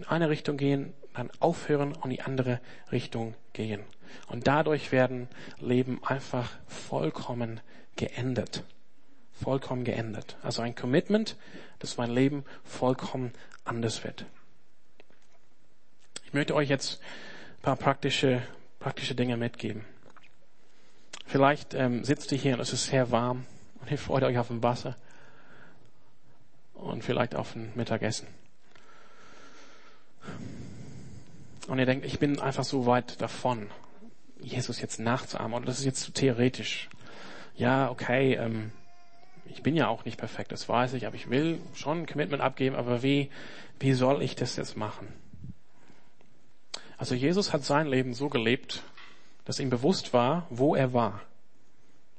In 0.03 0.09
eine 0.09 0.31
Richtung 0.31 0.57
gehen, 0.57 0.95
dann 1.15 1.31
aufhören 1.39 1.93
und 1.95 2.11
die 2.11 2.23
andere 2.23 2.61
Richtung 2.91 3.37
gehen. 3.53 3.85
Und 4.27 4.49
dadurch 4.49 4.91
werden 4.91 5.29
Leben 5.61 6.03
einfach 6.03 6.51
vollkommen 6.67 7.61
geändert. 7.95 8.65
Vollkommen 9.33 9.85
geändert. 9.85 10.37
Also 10.43 10.61
ein 10.61 10.75
Commitment, 10.75 11.37
dass 11.79 11.99
mein 11.99 12.11
Leben 12.11 12.45
vollkommen 12.65 13.33
anders 13.65 14.03
wird. 14.03 14.27
Ich 16.27 16.33
möchte 16.33 16.57
euch 16.57 16.69
jetzt 16.69 17.01
ein 17.59 17.63
paar 17.63 17.77
praktische, 17.77 18.43
praktische 18.81 19.15
Dinge 19.15 19.37
mitgeben. 19.37 19.85
Vielleicht 21.27 21.75
ähm, 21.75 22.03
sitzt 22.03 22.33
ihr 22.33 22.39
hier 22.39 22.55
und 22.55 22.61
es 22.61 22.73
ist 22.73 22.87
sehr 22.87 23.13
warm 23.13 23.47
und 23.81 23.91
ihr 23.91 23.99
freut 23.99 24.25
euch 24.25 24.37
auf 24.37 24.51
ein 24.51 24.65
Wasser 24.65 24.97
und 26.75 27.05
vielleicht 27.05 27.37
auf 27.37 27.55
ein 27.55 27.71
Mittagessen. 27.77 28.27
Und 31.69 31.79
ihr 31.79 31.87
denkt, 31.87 32.05
ich 32.05 32.19
bin 32.19 32.41
einfach 32.41 32.65
so 32.65 32.87
weit 32.87 33.21
davon, 33.21 33.69
Jesus 34.41 34.81
jetzt 34.81 34.99
nachzuahmen. 34.99 35.55
Und 35.55 35.69
das 35.69 35.79
ist 35.79 35.85
jetzt 35.85 36.01
zu 36.01 36.13
theoretisch. 36.13 36.89
Ja, 37.57 37.91
okay, 37.91 38.35
ähm, 38.35 38.73
ich 39.47 39.63
bin 39.63 39.77
ja 39.77 39.89
auch 39.89 40.05
nicht 40.05 40.19
perfekt, 40.19 40.53
das 40.53 40.69
weiß 40.69 40.95
ich, 40.95 41.07
aber 41.07 41.17
ich 41.17 41.31
will 41.31 41.61
schon 41.75 42.01
ein 42.01 42.07
Commitment 42.07 42.43
abgeben, 42.43 42.75
aber 42.75 43.03
wie, 43.03 43.31
wie 43.79 43.93
soll 43.93 44.23
ich 44.23 44.35
das 44.35 44.57
jetzt 44.57 44.77
machen? 44.77 45.09
Also 46.97 47.15
Jesus 47.15 47.53
hat 47.53 47.65
sein 47.65 47.87
Leben 47.87 48.15
so 48.15 48.29
gelebt, 48.29 48.83
dass 49.45 49.59
ihm 49.59 49.71
bewusst 49.71 50.13
war, 50.13 50.47
wo 50.51 50.75
er 50.75 50.93
war. 50.93 51.21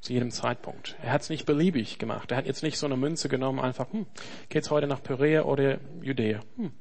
Zu 0.01 0.11
jedem 0.11 0.31
Zeitpunkt. 0.31 0.97
Er 1.01 1.13
hat 1.13 1.21
es 1.21 1.29
nicht 1.29 1.45
beliebig 1.45 1.97
gemacht. 1.97 2.31
Er 2.31 2.37
hat 2.37 2.45
jetzt 2.45 2.61
nicht 2.61 2.77
so 2.77 2.85
eine 2.85 2.97
Münze 2.97 3.29
genommen, 3.29 3.59
einfach, 3.59 3.91
hm, 3.93 4.05
geht's 4.49 4.69
heute 4.69 4.87
nach 4.87 5.01
Perea 5.01 5.43
oder 5.43 5.79
Judäa? 6.01 6.41
Hm. 6.57 6.73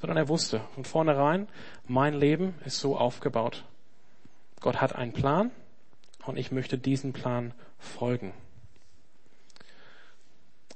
Sondern 0.00 0.16
er 0.16 0.28
wusste 0.28 0.62
von 0.74 0.84
vornherein, 0.84 1.48
mein 1.86 2.14
Leben 2.14 2.54
ist 2.64 2.78
so 2.78 2.96
aufgebaut. 2.96 3.64
Gott 4.60 4.80
hat 4.80 4.94
einen 4.94 5.12
Plan 5.12 5.50
und 6.24 6.36
ich 6.36 6.52
möchte 6.52 6.78
diesen 6.78 7.12
Plan 7.12 7.52
folgen. 7.78 8.32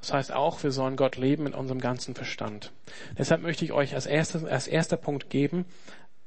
Das 0.00 0.12
heißt 0.12 0.32
auch, 0.32 0.62
wir 0.62 0.70
sollen 0.70 0.96
Gott 0.96 1.16
leben 1.16 1.44
mit 1.44 1.54
unserem 1.54 1.80
ganzen 1.80 2.14
Verstand. 2.14 2.72
Deshalb 3.16 3.40
möchte 3.40 3.64
ich 3.64 3.72
euch 3.72 3.94
als, 3.94 4.04
erstes, 4.04 4.44
als 4.44 4.68
erster 4.68 4.98
Punkt 4.98 5.30
geben, 5.30 5.64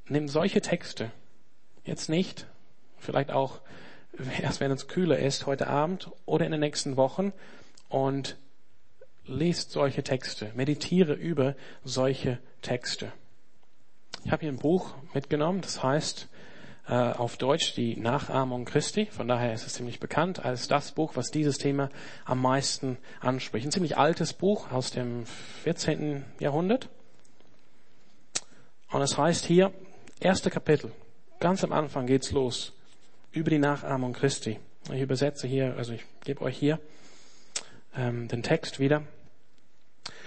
nehmt 0.08 0.30
solche 0.30 0.60
Texte. 0.60 1.12
Jetzt 1.84 2.08
nicht, 2.08 2.46
vielleicht 2.98 3.30
auch 3.30 3.60
erst 4.42 4.60
wenn 4.60 4.70
es 4.70 4.88
kühler 4.88 5.18
ist, 5.18 5.46
heute 5.46 5.68
Abend 5.68 6.10
oder 6.26 6.44
in 6.44 6.52
den 6.52 6.60
nächsten 6.60 6.96
Wochen 6.96 7.32
und 7.88 8.36
lest 9.28 9.70
solche 9.70 10.02
Texte, 10.02 10.50
meditiere 10.54 11.12
über 11.12 11.54
solche 11.84 12.38
Texte. 12.62 13.12
Ich 14.24 14.32
habe 14.32 14.40
hier 14.40 14.52
ein 14.52 14.58
Buch 14.58 14.94
mitgenommen, 15.14 15.60
das 15.60 15.82
heißt 15.82 16.28
äh, 16.88 16.94
auf 16.94 17.36
Deutsch 17.36 17.74
die 17.74 17.96
Nachahmung 17.96 18.64
Christi. 18.64 19.06
Von 19.06 19.28
daher 19.28 19.52
ist 19.52 19.66
es 19.66 19.74
ziemlich 19.74 20.00
bekannt 20.00 20.44
als 20.44 20.68
das 20.68 20.92
Buch, 20.92 21.12
was 21.14 21.30
dieses 21.30 21.58
Thema 21.58 21.90
am 22.24 22.40
meisten 22.40 22.98
anspricht. 23.20 23.66
Ein 23.66 23.72
ziemlich 23.72 23.96
altes 23.96 24.32
Buch 24.32 24.72
aus 24.72 24.90
dem 24.90 25.26
14. 25.62 26.24
Jahrhundert. 26.40 26.88
Und 28.90 29.02
es 29.02 29.18
heißt 29.18 29.44
hier, 29.44 29.72
erste 30.18 30.50
Kapitel, 30.50 30.92
ganz 31.40 31.62
am 31.62 31.72
Anfang 31.72 32.06
geht's 32.06 32.32
los, 32.32 32.72
über 33.32 33.50
die 33.50 33.58
Nachahmung 33.58 34.14
Christi. 34.14 34.58
Ich 34.90 35.02
übersetze 35.02 35.46
hier, 35.46 35.76
also 35.76 35.92
ich 35.92 36.04
gebe 36.24 36.40
euch 36.40 36.56
hier 36.56 36.80
ähm, 37.94 38.28
den 38.28 38.42
Text 38.42 38.80
wieder. 38.80 39.02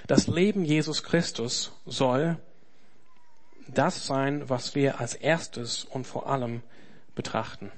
Das 0.08 0.28
Leben 0.28 0.66
Jesus 0.66 1.04
Christus 1.04 1.72
soll 1.86 2.38
das 3.68 4.06
sein, 4.06 4.50
was 4.50 4.76
wir 4.76 5.00
als 5.00 5.16
erstes 5.16 5.86
und 5.86 6.06
vor 6.06 6.28
allem 6.28 6.62
betrachten. 7.16 7.72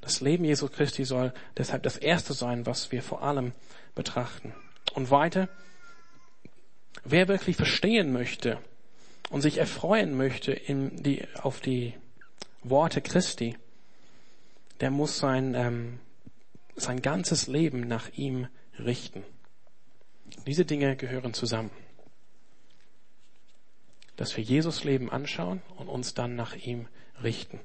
Das 0.00 0.20
Leben 0.20 0.44
Jesu 0.44 0.68
Christi 0.68 1.04
soll 1.04 1.32
deshalb 1.56 1.82
das 1.82 1.96
Erste 1.96 2.32
sein, 2.32 2.66
was 2.66 2.90
wir 2.90 3.02
vor 3.02 3.22
allem 3.22 3.52
betrachten. 3.94 4.54
Und 4.94 5.10
weiter, 5.10 5.48
wer 7.04 7.28
wirklich 7.28 7.56
verstehen 7.56 8.12
möchte 8.12 8.58
und 9.30 9.42
sich 9.42 9.58
erfreuen 9.58 10.16
möchte 10.16 10.52
in 10.52 11.02
die, 11.02 11.26
auf 11.34 11.60
die 11.60 11.94
Worte 12.62 13.00
Christi, 13.02 13.56
der 14.80 14.90
muss 14.90 15.18
sein, 15.18 15.54
ähm, 15.54 16.00
sein 16.76 17.02
ganzes 17.02 17.46
Leben 17.46 17.86
nach 17.86 18.08
ihm 18.14 18.48
richten. 18.78 19.22
Diese 20.46 20.64
Dinge 20.64 20.96
gehören 20.96 21.34
zusammen 21.34 21.70
dass 24.20 24.36
wir 24.36 24.44
Jesus 24.44 24.84
Leben 24.84 25.10
anschauen 25.10 25.62
und 25.78 25.88
uns 25.88 26.12
dann 26.12 26.36
nach 26.36 26.54
ihm 26.54 26.88
richten. 27.22 27.58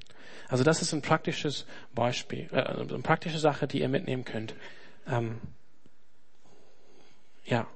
Also 0.48 0.64
das 0.64 0.82
ist 0.82 0.94
ein 0.94 1.02
praktisches 1.02 1.66
Beispiel, 1.94 2.48
äh, 2.54 2.62
eine 2.62 3.00
praktische 3.00 3.40
Sache, 3.40 3.68
die 3.68 3.82
ihr 3.82 3.90
mitnehmen 3.90 4.24
könnt. 4.24 4.56
Ähm, 5.06 5.42
ja, 7.44 7.68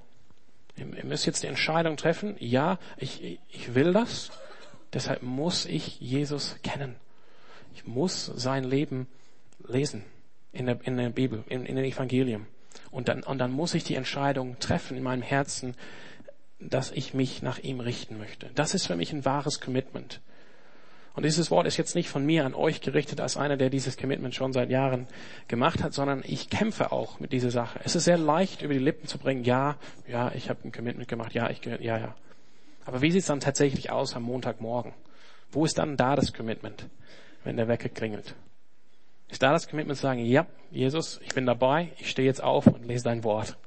ihr 0.78 0.86
müsst 1.04 1.26
jetzt 1.26 1.44
die 1.44 1.48
Entscheidung 1.48 1.98
treffen. 1.98 2.38
Ja, 2.40 2.80
ich, 2.96 3.42
ich 3.50 3.76
will 3.76 3.92
das. 3.92 4.32
Deshalb 4.94 5.24
muss 5.24 5.66
ich 5.66 6.00
Jesus 6.00 6.56
kennen. 6.64 6.96
Ich 7.74 7.86
muss 7.86 8.28
sein 8.28 8.64
Leben 8.64 9.08
lesen 9.68 10.06
in 10.54 10.68
der, 10.68 10.80
in 10.86 10.96
der 10.96 11.10
Bibel, 11.10 11.44
in, 11.50 11.66
in 11.66 11.76
den 11.76 11.84
Evangelium. 11.84 12.48
Und 12.92 13.08
dann, 13.08 13.24
und 13.24 13.38
dann 13.38 13.52
muss 13.52 13.74
ich 13.74 13.84
die 13.84 13.96
Entscheidung 13.96 14.58
treffen 14.60 14.98
in 14.98 15.04
meinem 15.04 15.22
Herzen, 15.22 15.76
dass 16.60 16.92
ich 16.92 17.14
mich 17.14 17.42
nach 17.42 17.60
ihm 17.60 17.80
richten 17.80 18.18
möchte. 18.18 18.50
Das 18.56 18.74
ist 18.74 18.88
für 18.88 18.96
mich 18.96 19.14
ein 19.14 19.26
wahres 19.26 19.62
Commitment. 19.62 20.22
Und 21.16 21.24
dieses 21.24 21.52
Wort 21.52 21.68
ist 21.68 21.78
jetzt 21.78 21.96
nicht 21.96 22.10
von 22.10 22.26
mir 22.26 22.46
an 22.46 22.54
euch 22.54 22.82
gerichtet 22.82 23.20
als 23.20 23.36
einer, 23.36 23.58
der 23.58 23.70
dieses 23.70 23.98
Commitment 23.98 24.36
schon 24.36 24.54
seit 24.54 24.70
Jahren 24.70 25.08
gemacht 25.48 25.84
hat, 25.84 25.94
sondern 25.94 26.24
ich 26.26 26.50
kämpfe 26.50 26.92
auch 26.92 27.20
mit 27.20 27.34
dieser 27.34 27.52
Sache. 27.52 27.80
Es 27.84 27.96
ist 27.96 28.06
sehr 28.06 28.18
leicht 28.18 28.62
über 28.62 28.74
die 28.74 28.80
Lippen 28.80 29.08
zu 29.08 29.18
bringen, 29.18 29.44
ja, 29.44 29.78
ja, 30.08 30.32
ich 30.34 30.50
habe 30.50 30.60
ein 30.64 30.72
Commitment 30.72 31.08
gemacht, 31.08 31.34
ja, 31.34 31.50
ich, 31.50 31.66
ja, 31.66 31.98
ja. 31.98 32.16
Aber 32.86 33.02
wie 33.02 33.12
sieht 33.12 33.22
es 33.22 33.28
dann 33.28 33.40
tatsächlich 33.40 33.92
aus 33.92 34.16
am 34.16 34.24
Montagmorgen? 34.24 34.94
Wo 35.52 35.66
ist 35.66 35.78
dann 35.78 35.98
da 35.98 36.16
das 36.16 36.34
Commitment, 36.34 36.88
wenn 37.44 37.58
der 37.58 37.68
Wecker 37.68 37.90
klingelt? 37.90 38.36
Ist 39.30 39.44
da 39.44 39.52
das 39.52 39.68
Commitment 39.68 39.98
zu 39.98 40.04
sagen, 40.04 40.20
ja, 40.26 40.48
Jesus, 40.72 41.20
ich 41.24 41.34
bin 41.34 41.46
dabei, 41.46 41.92
ich 42.00 42.10
stehe 42.10 42.28
jetzt 42.28 42.42
auf 42.42 42.68
und 42.68 42.86
lese 42.86 43.04
dein 43.04 43.24
Wort. 43.24 43.58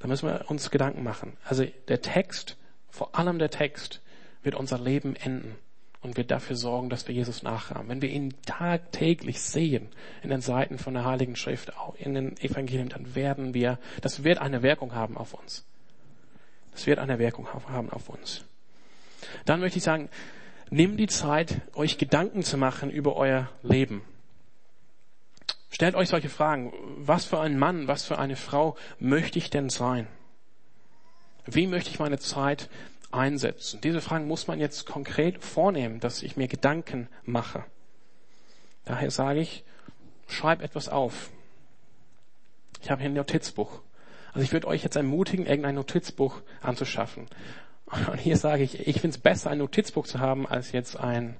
Da 0.00 0.08
müssen 0.08 0.28
wir 0.28 0.50
uns 0.50 0.70
Gedanken 0.70 1.04
machen. 1.04 1.36
Also 1.44 1.64
der 1.86 2.02
Text, 2.02 2.56
vor 2.90 3.16
allem 3.16 3.38
der 3.38 3.50
Text, 3.50 4.00
wird 4.42 4.56
unser 4.56 4.78
Leben 4.78 5.14
enden 5.14 5.54
und 6.00 6.16
wird 6.16 6.32
dafür 6.32 6.56
sorgen, 6.56 6.90
dass 6.90 7.06
wir 7.06 7.14
Jesus 7.14 7.44
nachahmen. 7.44 7.88
Wenn 7.88 8.02
wir 8.02 8.10
ihn 8.10 8.34
tagtäglich 8.44 9.40
sehen 9.40 9.88
in 10.24 10.30
den 10.30 10.40
Seiten 10.40 10.78
von 10.78 10.94
der 10.94 11.04
Heiligen 11.04 11.36
Schrift, 11.36 11.76
auch 11.76 11.94
in 11.94 12.14
den 12.14 12.36
Evangelien, 12.38 12.88
dann 12.88 13.14
werden 13.14 13.54
wir, 13.54 13.78
das 14.00 14.24
wird 14.24 14.38
eine 14.38 14.62
Wirkung 14.62 14.94
haben 14.94 15.16
auf 15.16 15.34
uns. 15.34 15.64
Das 16.72 16.86
wird 16.86 16.98
eine 16.98 17.20
Wirkung 17.20 17.46
haben 17.52 17.90
auf 17.90 18.08
uns. 18.08 18.44
Dann 19.44 19.60
möchte 19.60 19.78
ich 19.78 19.84
sagen, 19.84 20.08
nimm 20.72 20.96
die 20.96 21.06
Zeit, 21.06 21.60
euch 21.74 21.98
Gedanken 21.98 22.42
zu 22.42 22.56
machen 22.56 22.90
über 22.90 23.14
euer 23.16 23.48
Leben. 23.62 24.02
Stellt 25.70 25.94
euch 25.94 26.08
solche 26.08 26.28
Fragen. 26.28 26.72
Was 26.96 27.24
für 27.24 27.40
ein 27.40 27.58
Mann, 27.58 27.88
was 27.88 28.04
für 28.04 28.18
eine 28.18 28.36
Frau 28.36 28.76
möchte 28.98 29.38
ich 29.38 29.50
denn 29.50 29.68
sein? 29.68 30.06
Wie 31.46 31.66
möchte 31.66 31.90
ich 31.90 31.98
meine 31.98 32.18
Zeit 32.18 32.68
einsetzen? 33.10 33.80
Diese 33.82 34.00
Fragen 34.00 34.26
muss 34.26 34.46
man 34.48 34.60
jetzt 34.60 34.86
konkret 34.86 35.42
vornehmen, 35.42 36.00
dass 36.00 36.22
ich 36.22 36.36
mir 36.36 36.48
Gedanken 36.48 37.08
mache. 37.24 37.64
Daher 38.84 39.10
sage 39.10 39.40
ich, 39.40 39.64
schreib 40.26 40.62
etwas 40.62 40.88
auf. 40.88 41.30
Ich 42.80 42.90
habe 42.90 43.00
hier 43.00 43.10
ein 43.10 43.14
Notizbuch. 43.14 43.80
Also 44.32 44.44
ich 44.44 44.52
würde 44.52 44.66
euch 44.68 44.82
jetzt 44.82 44.96
ermutigen, 44.96 45.46
irgendein 45.46 45.74
Notizbuch 45.74 46.40
anzuschaffen. 46.62 47.28
Und 48.08 48.18
hier 48.18 48.36
sage 48.36 48.62
ich, 48.62 48.86
ich 48.86 49.00
finde 49.00 49.16
es 49.16 49.18
besser, 49.18 49.50
ein 49.50 49.58
Notizbuch 49.58 50.06
zu 50.06 50.18
haben, 50.18 50.46
als 50.46 50.72
jetzt 50.72 50.98
ein 50.98 51.36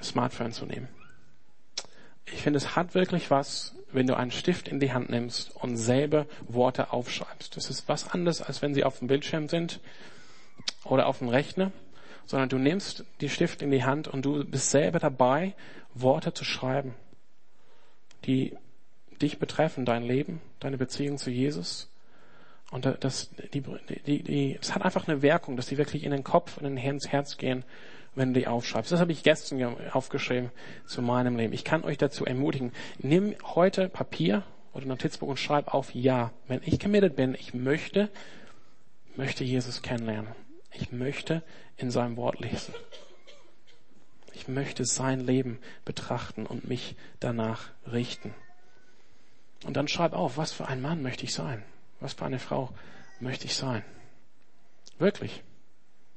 Smartphone 0.00 0.52
zu 0.52 0.66
nehmen 0.66 0.88
ich 2.26 2.42
finde, 2.42 2.56
es 2.56 2.76
hat 2.76 2.94
wirklich 2.94 3.30
was, 3.30 3.74
wenn 3.92 4.06
du 4.06 4.16
einen 4.16 4.30
Stift 4.30 4.68
in 4.68 4.80
die 4.80 4.92
Hand 4.92 5.10
nimmst 5.10 5.54
und 5.56 5.76
selber 5.76 6.26
Worte 6.48 6.92
aufschreibst. 6.92 7.56
Das 7.56 7.68
ist 7.68 7.88
was 7.88 8.10
anderes, 8.10 8.40
als 8.40 8.62
wenn 8.62 8.74
sie 8.74 8.84
auf 8.84 8.98
dem 8.98 9.08
Bildschirm 9.08 9.48
sind 9.48 9.80
oder 10.84 11.06
auf 11.06 11.18
dem 11.18 11.28
Rechner, 11.28 11.72
sondern 12.26 12.48
du 12.48 12.58
nimmst 12.58 13.04
die 13.20 13.28
Stift 13.28 13.62
in 13.62 13.70
die 13.70 13.84
Hand 13.84 14.08
und 14.08 14.24
du 14.24 14.44
bist 14.44 14.70
selber 14.70 14.98
dabei, 14.98 15.54
Worte 15.94 16.32
zu 16.32 16.44
schreiben, 16.44 16.94
die 18.24 18.56
dich 19.20 19.38
betreffen, 19.38 19.84
dein 19.84 20.02
Leben, 20.02 20.40
deine 20.60 20.78
Beziehung 20.78 21.18
zu 21.18 21.30
Jesus. 21.30 21.88
Und 22.72 22.88
das, 23.00 23.30
die, 23.54 23.62
die, 24.06 24.22
die, 24.22 24.56
das 24.58 24.74
hat 24.74 24.82
einfach 24.82 25.06
eine 25.06 25.22
Wirkung, 25.22 25.56
dass 25.56 25.66
die 25.66 25.78
wirklich 25.78 26.02
in 26.02 26.10
den 26.10 26.24
Kopf 26.24 26.56
und 26.56 26.64
ins 26.64 27.08
Herz 27.08 27.36
gehen 27.36 27.64
wenn 28.14 28.34
du 28.34 28.40
die 28.40 28.46
aufschreibst. 28.46 28.92
Das 28.92 29.00
habe 29.00 29.12
ich 29.12 29.22
gestern 29.22 29.74
aufgeschrieben 29.90 30.50
zu 30.86 31.02
meinem 31.02 31.36
Leben. 31.36 31.52
Ich 31.52 31.64
kann 31.64 31.84
euch 31.84 31.98
dazu 31.98 32.24
ermutigen, 32.24 32.72
nimm 32.98 33.34
heute 33.42 33.88
Papier 33.88 34.42
oder 34.72 34.86
Notizbuch 34.86 35.28
und 35.28 35.38
schreib 35.38 35.72
auf 35.72 35.94
Ja. 35.94 36.32
Wenn 36.48 36.60
ich 36.64 36.78
committed 36.78 37.16
bin, 37.16 37.34
ich 37.34 37.54
möchte, 37.54 38.10
möchte 39.16 39.44
Jesus 39.44 39.82
kennenlernen. 39.82 40.32
Ich 40.72 40.92
möchte 40.92 41.42
in 41.76 41.90
seinem 41.90 42.16
Wort 42.16 42.40
lesen. 42.40 42.74
Ich 44.34 44.48
möchte 44.48 44.84
sein 44.84 45.20
Leben 45.20 45.58
betrachten 45.84 46.46
und 46.46 46.68
mich 46.68 46.96
danach 47.20 47.68
richten. 47.90 48.34
Und 49.64 49.76
dann 49.76 49.88
schreib 49.88 50.14
auf, 50.14 50.36
was 50.36 50.52
für 50.52 50.66
ein 50.66 50.80
Mann 50.80 51.02
möchte 51.02 51.24
ich 51.24 51.34
sein? 51.34 51.62
Was 52.02 52.14
für 52.14 52.24
eine 52.24 52.38
Frau 52.38 52.70
möchte 53.20 53.46
ich 53.46 53.54
sein? 53.54 53.82
Wirklich. 54.98 55.42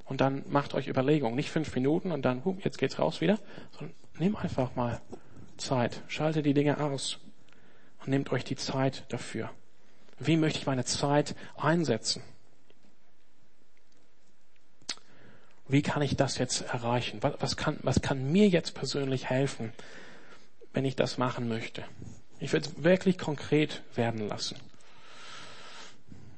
Und 0.06 0.22
dann 0.22 0.44
macht 0.50 0.74
euch 0.74 0.88
Überlegungen. 0.88 1.36
Nicht 1.36 1.52
fünf 1.52 1.74
Minuten 1.76 2.12
und 2.12 2.24
dann, 2.24 2.44
huh, 2.44 2.58
jetzt 2.64 2.78
geht's 2.78 3.00
raus 3.00 3.22
wieder, 3.22 3.40
sondern 3.72 3.96
nimm 4.18 4.36
einfach 4.36 4.76
mal 4.76 5.02
Zeit. 5.58 6.02
Schalte 6.08 6.44
die 6.44 6.54
Dinge 6.54 6.80
aus 6.80 7.20
und 8.00 8.10
nehmt 8.10 8.32
euch 8.32 8.44
die 8.44 8.56
Zeit 8.56 9.06
dafür. 9.10 9.50
Wie 10.20 10.38
möchte 10.38 10.60
ich 10.60 10.66
meine 10.66 10.86
Zeit 10.86 11.36
einsetzen? 11.58 12.24
Wie 15.68 15.82
kann 15.82 16.02
ich 16.02 16.16
das 16.16 16.38
jetzt 16.38 16.62
erreichen? 16.62 17.20
Was, 17.22 17.34
was, 17.40 17.58
kann, 17.58 17.78
was 17.82 18.02
kann 18.02 18.32
mir 18.32 18.48
jetzt 18.48 18.76
persönlich 18.76 19.30
helfen, 19.30 19.74
wenn 20.74 20.86
ich 20.86 20.96
das 20.96 21.18
machen 21.18 21.48
möchte? 21.48 21.84
Ich 22.40 22.54
würde 22.54 22.68
es 22.68 22.84
wirklich 22.84 23.18
konkret 23.18 23.82
werden 23.96 24.28
lassen. 24.28 24.58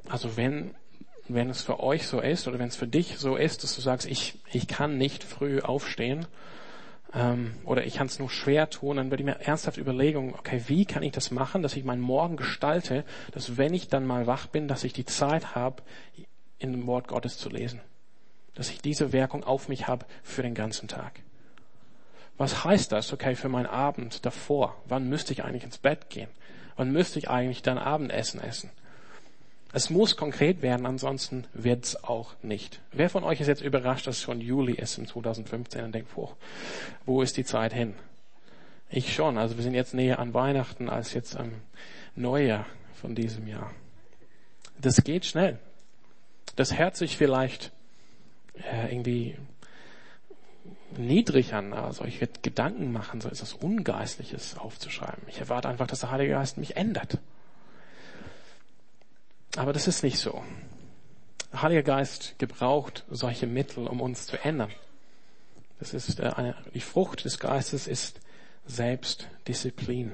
Also 0.10 0.38
wenn, 0.38 0.76
wenn 1.28 1.50
es 1.50 1.62
für 1.62 1.80
euch 1.82 2.08
so 2.08 2.20
ist 2.20 2.48
oder 2.48 2.60
wenn 2.60 2.68
es 2.68 2.76
für 2.76 2.88
dich 2.88 3.18
so 3.18 3.36
ist, 3.36 3.64
dass 3.64 3.76
du 3.76 3.82
sagst, 3.82 4.08
ich, 4.08 4.40
ich 4.52 4.68
kann 4.68 4.98
nicht 4.98 5.24
früh 5.24 5.60
aufstehen 5.60 6.26
ähm, 7.14 7.56
oder 7.66 7.86
ich 7.86 7.96
kann 7.96 8.08
es 8.08 8.20
nur 8.20 8.30
schwer 8.30 8.70
tun, 8.70 8.98
dann 8.98 9.12
würde 9.12 9.24
ich 9.24 9.26
mir 9.26 9.42
ernsthaft 9.42 9.78
überlegen, 9.78 10.34
okay, 10.38 10.64
wie 10.68 10.86
kann 10.86 11.04
ich 11.04 11.12
das 11.12 11.32
machen, 11.32 11.64
dass 11.64 11.76
ich 11.76 11.84
meinen 11.84 12.02
Morgen 12.02 12.38
gestalte, 12.38 13.04
dass 13.32 13.58
wenn 13.58 13.74
ich 13.74 13.90
dann 13.90 14.06
mal 14.06 14.28
wach 14.28 14.48
bin, 14.48 14.68
dass 14.68 14.84
ich 14.84 14.94
die 14.94 15.06
Zeit 15.06 15.56
habe, 15.56 15.84
in 16.60 16.72
dem 16.72 16.88
Wort 16.88 17.08
Gottes 17.08 17.38
zu 17.38 17.50
lesen 17.50 17.82
dass 18.58 18.72
ich 18.72 18.82
diese 18.82 19.14
Wirkung 19.14 19.44
auf 19.44 19.70
mich 19.70 19.88
habe 19.88 20.08
für 20.24 20.42
den 20.42 20.56
ganzen 20.56 20.88
Tag. 20.88 21.22
Was 22.38 22.64
heißt 22.64 22.92
das, 22.92 23.14
okay, 23.14 23.36
für 23.36 23.50
meinen 23.50 23.68
Abend 23.68 24.26
davor? 24.26 24.76
Wann 24.86 25.08
müsste 25.08 25.32
ich 25.32 25.44
eigentlich 25.44 25.64
ins 25.64 25.78
Bett 25.78 26.10
gehen? 26.10 26.30
Wann 26.76 26.92
müsste 26.92 27.20
ich 27.20 27.30
eigentlich 27.30 27.62
dann 27.62 27.78
Abendessen 27.78 28.42
essen? 28.42 28.72
Es 29.78 29.92
muss 29.92 30.18
konkret 30.18 30.64
werden, 30.64 30.88
ansonsten 30.88 31.46
wird's 31.54 32.04
auch 32.04 32.34
nicht. 32.42 32.82
Wer 32.92 33.12
von 33.12 33.24
euch 33.24 33.42
ist 33.42 33.46
jetzt 33.46 33.62
überrascht, 33.62 34.08
dass 34.08 34.16
es 34.16 34.24
schon 34.24 34.42
Juli 34.42 34.74
ist 34.74 34.98
im 34.98 35.06
2015 35.06 35.86
und 35.86 35.92
denkt, 35.92 36.10
wo, 36.16 36.34
wo 37.06 37.22
ist 37.22 37.38
die 37.38 37.46
Zeit 37.46 37.74
hin? 37.74 37.94
Ich 38.90 39.14
schon. 39.14 39.38
Also 39.38 39.56
wir 39.56 39.64
sind 39.64 39.76
jetzt 39.76 39.94
näher 39.94 40.18
an 40.18 40.34
Weihnachten 40.34 40.90
als 40.90 41.14
jetzt 41.14 41.38
am 41.38 41.52
Neujahr 42.16 42.66
von 42.96 43.14
diesem 43.14 43.46
Jahr. 43.46 43.72
Das 44.82 45.04
geht 45.04 45.28
schnell. 45.28 45.60
Das 46.56 46.76
hört 46.80 46.96
sich 46.96 47.16
vielleicht 47.16 47.72
äh, 48.56 48.92
irgendwie 48.92 49.38
niedrig 50.98 51.54
an. 51.54 51.74
Also 51.74 52.04
ich 52.04 52.20
werde 52.20 52.34
Gedanken 52.42 52.92
machen, 52.92 53.22
so 53.22 53.30
ist 53.30 53.44
das 53.44 53.54
Ungeistliches 53.54 54.58
aufzuschreiben. 54.58 55.22
Ich 55.28 55.40
erwarte 55.40 55.70
einfach, 55.70 55.86
dass 55.86 56.00
der 56.00 56.10
Heilige 56.10 56.32
Geist 56.32 56.58
mich 56.58 56.78
ändert. 56.78 57.20
Aber 59.58 59.74
das 59.74 59.88
ist 59.88 60.04
nicht 60.04 60.20
so. 60.20 60.44
Der 61.52 61.64
Heilige 61.64 61.82
Geist 61.82 62.38
gebraucht 62.38 63.06
solche 63.10 63.48
Mittel, 63.48 63.88
um 63.88 64.02
uns 64.02 64.28
zu 64.28 64.42
ändern. 64.44 64.72
Das 65.80 65.96
ist 65.96 66.20
äh, 66.20 66.32
eine, 66.36 66.56
die 66.76 66.80
Frucht 66.80 67.26
des 67.26 67.40
Geistes 67.40 67.88
ist 67.88 68.20
Selbstdisziplin. 68.68 70.14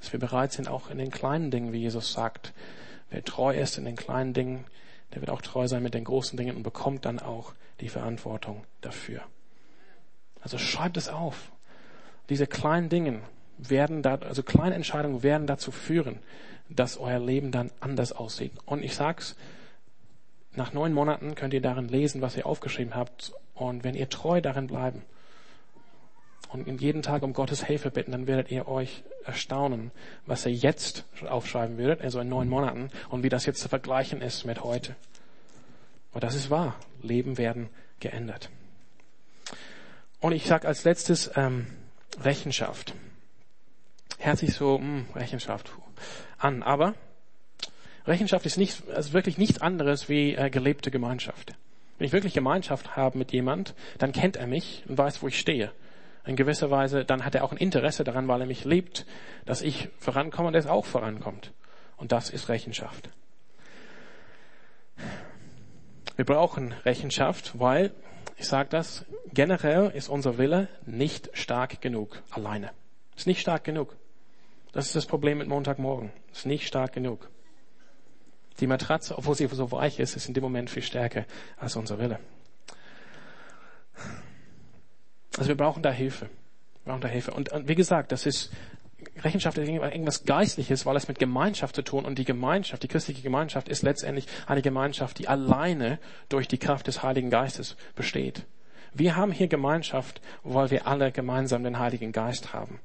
Dass 0.00 0.12
wir 0.12 0.18
bereit 0.18 0.52
sind, 0.52 0.68
auch 0.68 0.90
in 0.90 0.98
den 0.98 1.12
kleinen 1.12 1.52
Dingen, 1.52 1.72
wie 1.72 1.78
Jesus 1.78 2.12
sagt, 2.12 2.52
wer 3.10 3.22
treu 3.22 3.56
ist 3.56 3.78
in 3.78 3.84
den 3.84 3.96
kleinen 3.96 4.34
Dingen, 4.34 4.64
der 5.12 5.20
wird 5.20 5.30
auch 5.30 5.42
treu 5.42 5.68
sein 5.68 5.82
mit 5.82 5.94
den 5.94 6.04
großen 6.04 6.36
Dingen 6.36 6.56
und 6.56 6.64
bekommt 6.64 7.04
dann 7.04 7.20
auch 7.20 7.52
die 7.80 7.88
Verantwortung 7.88 8.64
dafür. 8.80 9.22
Also 10.40 10.58
schreibt 10.58 10.96
es 10.96 11.08
auf. 11.08 11.52
Diese 12.28 12.48
kleinen 12.48 12.88
Dinge 12.88 13.20
werden 13.58 14.02
da, 14.02 14.16
also 14.16 14.42
kleine 14.42 14.74
Entscheidungen 14.74 15.22
werden 15.22 15.46
dazu 15.46 15.70
führen, 15.70 16.18
dass 16.68 16.98
euer 16.98 17.18
Leben 17.18 17.50
dann 17.50 17.70
anders 17.80 18.12
aussieht. 18.12 18.52
Und 18.64 18.82
ich 18.82 18.94
sag's, 18.94 19.36
nach 20.54 20.72
neun 20.72 20.92
Monaten 20.92 21.34
könnt 21.34 21.54
ihr 21.54 21.60
darin 21.60 21.88
lesen, 21.88 22.22
was 22.22 22.36
ihr 22.36 22.46
aufgeschrieben 22.46 22.94
habt. 22.94 23.32
Und 23.54 23.84
wenn 23.84 23.94
ihr 23.94 24.08
treu 24.08 24.40
darin 24.40 24.66
bleiben, 24.66 25.02
und 26.54 26.80
jeden 26.80 27.02
Tag 27.02 27.24
um 27.24 27.32
Gottes 27.32 27.64
Hilfe 27.64 27.90
bitten, 27.90 28.12
dann 28.12 28.28
werdet 28.28 28.48
ihr 28.52 28.68
euch 28.68 29.02
erstaunen, 29.24 29.90
was 30.24 30.46
ihr 30.46 30.52
jetzt 30.52 31.04
aufschreiben 31.28 31.78
würdet, 31.78 32.00
also 32.00 32.20
in 32.20 32.28
neun 32.28 32.48
Monaten, 32.48 32.90
und 33.08 33.24
wie 33.24 33.28
das 33.28 33.44
jetzt 33.44 33.60
zu 33.60 33.68
vergleichen 33.68 34.20
ist 34.20 34.44
mit 34.44 34.62
heute. 34.62 34.94
Und 36.12 36.22
das 36.22 36.36
ist 36.36 36.50
wahr. 36.50 36.76
Leben 37.02 37.38
werden 37.38 37.70
geändert. 37.98 38.50
Und 40.20 40.30
ich 40.30 40.46
sage 40.46 40.68
als 40.68 40.84
letztes 40.84 41.28
ähm, 41.34 41.66
Rechenschaft. 42.22 42.94
Hört 44.18 44.38
sich 44.38 44.54
so 44.54 44.78
mh, 44.78 44.84
hm, 44.84 45.06
Rechenschaft 45.16 45.72
an, 46.44 46.62
aber 46.62 46.94
Rechenschaft 48.06 48.44
ist 48.46 48.58
nicht, 48.58 48.88
also 48.90 49.12
wirklich 49.12 49.38
nichts 49.38 49.60
anderes 49.60 50.08
wie 50.08 50.34
äh, 50.34 50.50
gelebte 50.50 50.90
Gemeinschaft. 50.90 51.54
Wenn 51.98 52.06
ich 52.06 52.12
wirklich 52.12 52.34
Gemeinschaft 52.34 52.96
habe 52.96 53.16
mit 53.18 53.32
jemand, 53.32 53.74
dann 53.98 54.12
kennt 54.12 54.36
er 54.36 54.46
mich 54.46 54.84
und 54.88 54.98
weiß, 54.98 55.22
wo 55.22 55.28
ich 55.28 55.38
stehe 55.38 55.72
in 56.26 56.36
gewisser 56.36 56.70
Weise, 56.70 57.04
dann 57.04 57.24
hat 57.24 57.34
er 57.34 57.44
auch 57.44 57.52
ein 57.52 57.58
Interesse 57.58 58.02
daran, 58.02 58.28
weil 58.28 58.40
er 58.40 58.46
mich 58.46 58.64
liebt, 58.64 59.06
dass 59.44 59.62
ich 59.62 59.88
vorankomme 59.98 60.48
und 60.48 60.54
er 60.54 60.70
auch 60.72 60.86
vorankommt. 60.86 61.52
Und 61.96 62.12
das 62.12 62.30
ist 62.30 62.48
Rechenschaft. 62.48 63.10
Wir 66.16 66.24
brauchen 66.24 66.72
Rechenschaft, 66.84 67.58
weil, 67.58 67.92
ich 68.36 68.46
sage 68.46 68.68
das, 68.70 69.04
generell 69.32 69.90
ist 69.94 70.08
unser 70.08 70.38
Wille 70.38 70.68
nicht 70.86 71.30
stark 71.34 71.80
genug 71.80 72.22
alleine. 72.30 72.70
Ist 73.16 73.26
nicht 73.26 73.40
stark 73.40 73.64
genug. 73.64 73.96
Das 74.74 74.86
ist 74.86 74.96
das 74.96 75.06
Problem 75.06 75.38
mit 75.38 75.46
Montagmorgen. 75.46 76.10
Ist 76.32 76.46
nicht 76.46 76.66
stark 76.66 76.92
genug. 76.92 77.30
Die 78.60 78.66
Matratze, 78.66 79.16
obwohl 79.16 79.36
sie 79.36 79.46
so 79.46 79.70
weich 79.70 80.00
ist, 80.00 80.16
ist 80.16 80.26
in 80.26 80.34
dem 80.34 80.42
Moment 80.42 80.68
viel 80.68 80.82
stärker 80.82 81.26
als 81.56 81.76
unser 81.76 81.98
Wille. 81.98 82.18
Also 85.36 85.48
wir 85.48 85.56
brauchen 85.56 85.82
da 85.82 85.90
Hilfe. 85.90 86.26
Wir 86.82 86.92
brauchen 86.92 87.00
da 87.00 87.08
Hilfe. 87.08 87.32
Und, 87.32 87.52
und 87.52 87.68
wie 87.68 87.76
gesagt, 87.76 88.12
das 88.12 88.26
ist 88.26 88.52
Rechenschaft 89.22 89.58
ist 89.58 89.68
irgendwas 89.68 90.24
Geistliches, 90.24 90.86
weil 90.86 90.96
es 90.96 91.08
mit 91.08 91.18
Gemeinschaft 91.18 91.76
zu 91.76 91.82
tun 91.82 92.04
und 92.04 92.18
die 92.18 92.24
Gemeinschaft, 92.24 92.82
die 92.82 92.88
christliche 92.88 93.22
Gemeinschaft 93.22 93.68
ist 93.68 93.82
letztendlich 93.82 94.26
eine 94.46 94.62
Gemeinschaft, 94.62 95.18
die 95.18 95.28
alleine 95.28 95.98
durch 96.28 96.48
die 96.48 96.58
Kraft 96.58 96.86
des 96.86 97.02
Heiligen 97.02 97.30
Geistes 97.30 97.76
besteht. 97.94 98.44
Wir 98.92 99.14
haben 99.14 99.30
hier 99.30 99.46
Gemeinschaft, 99.46 100.20
weil 100.42 100.70
wir 100.70 100.86
alle 100.86 101.12
gemeinsam 101.12 101.64
den 101.64 101.78
Heiligen 101.78 102.12
Geist 102.12 102.52
haben, 102.52 102.80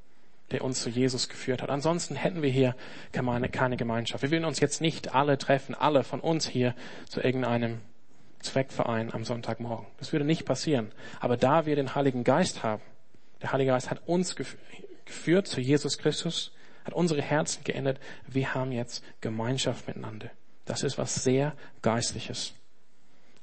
der 0.51 0.63
uns 0.63 0.81
zu 0.81 0.89
Jesus 0.89 1.29
geführt 1.29 1.61
hat. 1.61 1.69
Ansonsten 1.69 2.15
hätten 2.15 2.41
wir 2.41 2.49
hier 2.49 2.75
keine 3.11 3.77
Gemeinschaft. 3.77 4.23
Wir 4.23 4.31
würden 4.31 4.45
uns 4.45 4.59
jetzt 4.59 4.81
nicht 4.81 5.13
alle 5.13 5.37
treffen, 5.37 5.75
alle 5.75 6.03
von 6.03 6.19
uns 6.19 6.47
hier 6.47 6.75
zu 7.07 7.21
irgendeinem 7.21 7.79
Zweckverein 8.39 9.13
am 9.13 9.25
Sonntagmorgen. 9.25 9.87
Das 9.97 10.11
würde 10.13 10.25
nicht 10.25 10.45
passieren. 10.45 10.91
Aber 11.19 11.37
da 11.37 11.65
wir 11.65 11.75
den 11.75 11.95
Heiligen 11.95 12.23
Geist 12.23 12.63
haben, 12.63 12.81
der 13.41 13.51
Heilige 13.51 13.71
Geist 13.71 13.89
hat 13.89 14.07
uns 14.07 14.35
geführt 14.35 15.47
zu 15.47 15.61
Jesus 15.61 15.97
Christus, 15.97 16.51
hat 16.85 16.93
unsere 16.93 17.21
Herzen 17.21 17.63
geändert. 17.63 17.99
Wir 18.27 18.53
haben 18.53 18.71
jetzt 18.71 19.03
Gemeinschaft 19.21 19.87
miteinander. 19.87 20.29
Das 20.65 20.83
ist 20.83 20.97
was 20.97 21.23
sehr 21.23 21.53
Geistliches. 21.81 22.53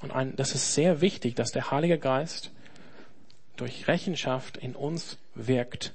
Und 0.01 0.13
ein, 0.13 0.37
das 0.37 0.55
ist 0.55 0.75
sehr 0.75 1.01
wichtig, 1.01 1.35
dass 1.35 1.53
der 1.53 1.71
Heilige 1.71 1.99
Geist 1.99 2.51
durch 3.57 3.89
Rechenschaft 3.89 4.57
in 4.57 4.75
uns 4.75 5.19
wirkt, 5.35 5.95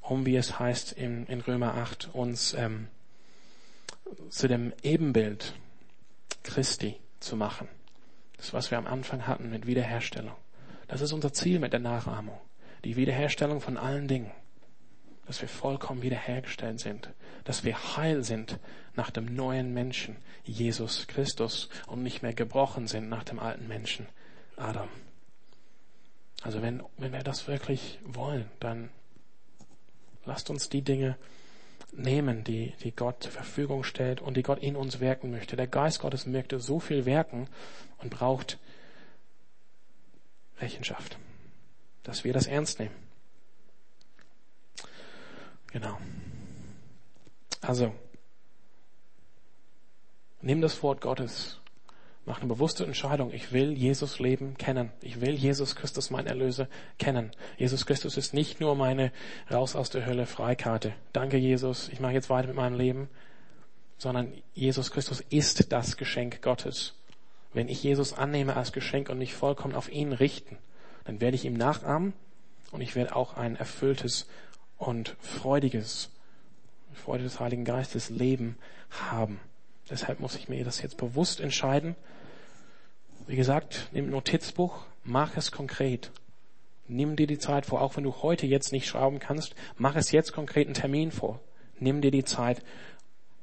um, 0.00 0.26
wie 0.26 0.36
es 0.36 0.58
heißt 0.58 0.92
in, 0.92 1.26
in 1.26 1.40
Römer 1.40 1.74
8, 1.74 2.10
uns 2.12 2.54
ähm, 2.54 2.88
zu 4.28 4.48
dem 4.48 4.72
Ebenbild 4.82 5.54
Christi 6.42 6.96
zu 7.20 7.36
machen. 7.36 7.68
Das, 8.36 8.52
was 8.52 8.70
wir 8.70 8.78
am 8.78 8.86
Anfang 8.86 9.26
hatten 9.26 9.50
mit 9.50 9.66
Wiederherstellung. 9.66 10.34
Das 10.88 11.00
ist 11.00 11.12
unser 11.12 11.32
Ziel 11.32 11.58
mit 11.58 11.72
der 11.72 11.80
Nachahmung. 11.80 12.38
Die 12.84 12.96
Wiederherstellung 12.96 13.60
von 13.60 13.76
allen 13.76 14.08
Dingen. 14.08 14.32
Dass 15.26 15.42
wir 15.42 15.48
vollkommen 15.48 16.02
wiederhergestellt 16.02 16.80
sind. 16.80 17.10
Dass 17.44 17.64
wir 17.64 17.96
heil 17.96 18.24
sind 18.24 18.58
nach 18.96 19.10
dem 19.10 19.34
neuen 19.34 19.72
Menschen, 19.72 20.16
Jesus 20.44 21.06
Christus, 21.06 21.68
und 21.86 22.02
nicht 22.02 22.22
mehr 22.22 22.34
gebrochen 22.34 22.86
sind 22.88 23.08
nach 23.08 23.24
dem 23.24 23.38
alten 23.38 23.68
Menschen, 23.68 24.08
Adam. 24.56 24.88
Also 26.42 26.62
wenn, 26.62 26.82
wenn 26.96 27.12
wir 27.12 27.22
das 27.22 27.46
wirklich 27.46 27.98
wollen, 28.04 28.50
dann 28.58 28.88
lasst 30.24 30.50
uns 30.50 30.68
die 30.68 30.82
Dinge 30.82 31.16
nehmen, 31.92 32.44
die, 32.44 32.72
die 32.82 32.92
Gott 32.92 33.22
zur 33.22 33.32
Verfügung 33.32 33.84
stellt 33.84 34.20
und 34.20 34.36
die 34.36 34.42
Gott 34.42 34.60
in 34.60 34.76
uns 34.76 35.00
wirken 35.00 35.30
möchte. 35.30 35.56
Der 35.56 35.66
Geist 35.66 36.00
Gottes 36.00 36.26
möchte 36.26 36.60
so 36.60 36.80
viel 36.80 37.04
wirken 37.04 37.48
und 37.98 38.10
braucht 38.10 38.58
Rechenschaft. 40.60 41.18
Dass 42.02 42.24
wir 42.24 42.32
das 42.32 42.46
ernst 42.46 42.78
nehmen. 42.78 42.94
Genau. 45.72 45.98
Also, 47.60 47.94
nimm 50.40 50.60
das 50.60 50.82
Wort 50.82 51.00
Gottes. 51.00 51.59
Mach 52.30 52.38
eine 52.38 52.46
bewusste 52.46 52.84
Entscheidung. 52.84 53.32
Ich 53.32 53.50
will 53.50 53.72
Jesus 53.72 54.20
Leben 54.20 54.56
kennen. 54.56 54.92
Ich 55.00 55.20
will 55.20 55.34
Jesus 55.34 55.74
Christus, 55.74 56.10
mein 56.10 56.28
Erlöser, 56.28 56.68
kennen. 56.96 57.32
Jesus 57.56 57.86
Christus 57.86 58.16
ist 58.16 58.34
nicht 58.34 58.60
nur 58.60 58.76
meine 58.76 59.10
Raus 59.50 59.74
aus 59.74 59.90
der 59.90 60.06
Hölle 60.06 60.26
Freikarte. 60.26 60.92
Danke, 61.12 61.38
Jesus. 61.38 61.88
Ich 61.88 61.98
mache 61.98 62.12
jetzt 62.12 62.30
weiter 62.30 62.46
mit 62.46 62.54
meinem 62.54 62.78
Leben. 62.78 63.08
Sondern 63.98 64.32
Jesus 64.54 64.92
Christus 64.92 65.24
ist 65.28 65.72
das 65.72 65.96
Geschenk 65.96 66.40
Gottes. 66.40 66.94
Wenn 67.52 67.68
ich 67.68 67.82
Jesus 67.82 68.12
annehme 68.12 68.54
als 68.54 68.70
Geschenk 68.70 69.08
und 69.08 69.18
mich 69.18 69.34
vollkommen 69.34 69.74
auf 69.74 69.90
ihn 69.90 70.12
richten, 70.12 70.56
dann 71.06 71.20
werde 71.20 71.34
ich 71.34 71.44
ihm 71.44 71.54
nachahmen 71.54 72.12
und 72.70 72.80
ich 72.80 72.94
werde 72.94 73.16
auch 73.16 73.36
ein 73.36 73.56
erfülltes 73.56 74.28
und 74.78 75.16
freudiges, 75.18 76.10
Freude 76.92 77.24
des 77.24 77.40
Heiligen 77.40 77.64
Geistes 77.64 78.08
Leben 78.08 78.56
haben. 78.88 79.40
Deshalb 79.90 80.20
muss 80.20 80.36
ich 80.36 80.48
mir 80.48 80.64
das 80.64 80.80
jetzt 80.80 80.96
bewusst 80.96 81.40
entscheiden. 81.40 81.96
Wie 83.30 83.36
gesagt, 83.36 83.86
nimm 83.92 84.10
Notizbuch, 84.10 84.86
mach 85.04 85.36
es 85.36 85.52
konkret. 85.52 86.10
Nimm 86.88 87.14
dir 87.14 87.28
die 87.28 87.38
Zeit 87.38 87.64
vor, 87.64 87.80
auch 87.80 87.96
wenn 87.96 88.02
du 88.02 88.12
heute 88.22 88.44
jetzt 88.44 88.72
nicht 88.72 88.88
schreiben 88.88 89.20
kannst, 89.20 89.54
mach 89.76 89.94
es 89.94 90.10
jetzt 90.10 90.32
konkret 90.32 90.66
einen 90.66 90.74
Termin 90.74 91.12
vor. 91.12 91.38
Nimm 91.78 92.00
dir 92.00 92.10
die 92.10 92.24
Zeit 92.24 92.60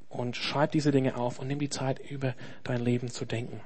und 0.10 0.36
schreib 0.36 0.74
diese 0.74 0.92
Dinge 0.92 1.16
auf 1.16 1.40
und 1.40 1.48
nimm 1.48 1.60
die 1.60 1.70
Zeit, 1.70 2.00
über 2.00 2.36
dein 2.66 2.82
Leben 2.82 3.10
zu 3.10 3.24
denken. 3.24 3.62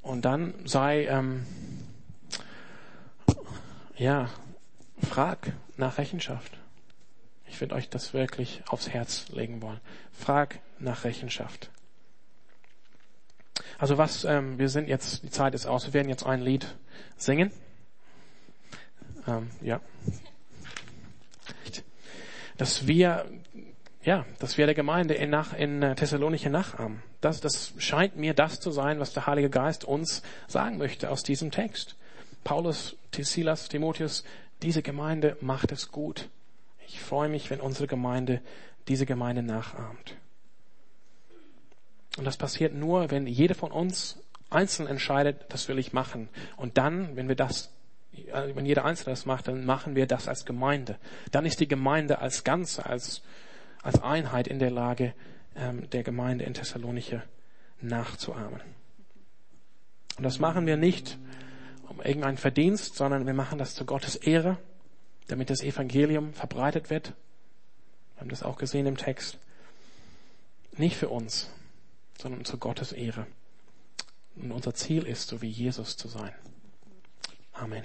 Und 0.00 0.24
dann 0.24 0.54
sei, 0.64 1.04
ähm, 1.08 1.44
ja, 3.98 4.30
frag 5.02 5.52
nach 5.76 5.98
Rechenschaft. 5.98 6.56
Ich 7.46 7.60
würde 7.60 7.74
euch 7.74 7.90
das 7.90 8.14
wirklich 8.14 8.62
aufs 8.68 8.88
Herz 8.88 9.28
legen 9.28 9.60
wollen. 9.60 9.80
Frag 10.12 10.60
nach 10.78 11.04
Rechenschaft. 11.04 11.68
Also 13.78 13.98
was, 13.98 14.24
ähm, 14.24 14.58
wir 14.58 14.68
sind 14.68 14.88
jetzt, 14.88 15.22
die 15.22 15.30
Zeit 15.30 15.54
ist 15.54 15.66
aus, 15.66 15.86
wir 15.86 15.94
werden 15.94 16.08
jetzt 16.08 16.24
ein 16.24 16.40
Lied 16.40 16.76
singen. 17.16 17.50
Ähm, 19.26 19.50
ja. 19.60 19.80
Dass 22.56 22.86
wir, 22.86 23.26
ja, 24.02 24.24
dass 24.38 24.56
wir 24.56 24.64
der 24.66 24.74
Gemeinde 24.74 25.14
in, 25.14 25.28
nach, 25.28 25.52
in 25.52 25.82
äh, 25.82 25.94
Thessalonich 25.94 26.46
nachahmen. 26.46 27.02
Das, 27.20 27.40
das 27.40 27.74
scheint 27.76 28.16
mir 28.16 28.32
das 28.32 28.60
zu 28.60 28.70
sein, 28.70 28.98
was 28.98 29.12
der 29.12 29.26
Heilige 29.26 29.50
Geist 29.50 29.84
uns 29.84 30.22
sagen 30.46 30.78
möchte 30.78 31.10
aus 31.10 31.22
diesem 31.22 31.50
Text. 31.50 31.96
Paulus, 32.44 32.96
Silas, 33.14 33.68
Timotheus, 33.68 34.24
diese 34.62 34.82
Gemeinde 34.82 35.36
macht 35.40 35.72
es 35.72 35.90
gut. 35.90 36.28
Ich 36.86 37.00
freue 37.00 37.28
mich, 37.28 37.50
wenn 37.50 37.60
unsere 37.60 37.86
Gemeinde 37.86 38.40
diese 38.88 39.04
Gemeinde 39.04 39.42
nachahmt. 39.42 40.14
Und 42.16 42.24
das 42.24 42.36
passiert 42.36 42.74
nur, 42.74 43.10
wenn 43.10 43.26
jeder 43.26 43.54
von 43.54 43.70
uns 43.70 44.18
einzeln 44.50 44.88
entscheidet, 44.88 45.44
das 45.48 45.68
will 45.68 45.78
ich 45.78 45.92
machen. 45.92 46.28
Und 46.56 46.78
dann, 46.78 47.16
wenn 47.16 47.28
wir 47.28 47.36
das, 47.36 47.72
äh, 48.12 48.54
wenn 48.54 48.66
jeder 48.66 48.84
Einzelne 48.84 49.12
das 49.12 49.26
macht, 49.26 49.48
dann 49.48 49.64
machen 49.64 49.96
wir 49.96 50.06
das 50.06 50.28
als 50.28 50.44
Gemeinde. 50.44 50.96
Dann 51.30 51.44
ist 51.44 51.60
die 51.60 51.68
Gemeinde 51.68 52.20
als 52.20 52.44
Ganze, 52.44 52.86
als, 52.86 53.22
als 53.82 54.02
Einheit 54.02 54.48
in 54.48 54.58
der 54.58 54.70
Lage, 54.70 55.14
ähm, 55.56 55.88
der 55.90 56.02
Gemeinde 56.02 56.44
in 56.44 56.54
Thessalonich 56.54 57.16
nachzuahmen. 57.80 58.60
Und 60.16 60.22
das 60.22 60.38
machen 60.38 60.66
wir 60.66 60.76
nicht 60.76 61.18
um 61.88 62.00
irgendeinen 62.00 62.38
Verdienst, 62.38 62.96
sondern 62.96 63.26
wir 63.26 63.34
machen 63.34 63.58
das 63.58 63.74
zu 63.74 63.84
Gottes 63.84 64.16
Ehre 64.16 64.58
damit 65.28 65.50
das 65.50 65.62
Evangelium 65.62 66.32
verbreitet 66.32 66.90
wird. 66.90 67.08
Wir 68.14 68.20
haben 68.20 68.28
das 68.28 68.42
auch 68.42 68.56
gesehen 68.56 68.86
im 68.86 68.96
Text. 68.96 69.38
Nicht 70.76 70.96
für 70.96 71.08
uns, 71.08 71.50
sondern 72.20 72.44
zu 72.44 72.58
Gottes 72.58 72.92
Ehre. 72.92 73.26
Und 74.36 74.52
unser 74.52 74.74
Ziel 74.74 75.04
ist, 75.04 75.28
so 75.28 75.42
wie 75.42 75.48
Jesus 75.48 75.96
zu 75.96 76.08
sein. 76.08 76.32
Amen. 77.52 77.84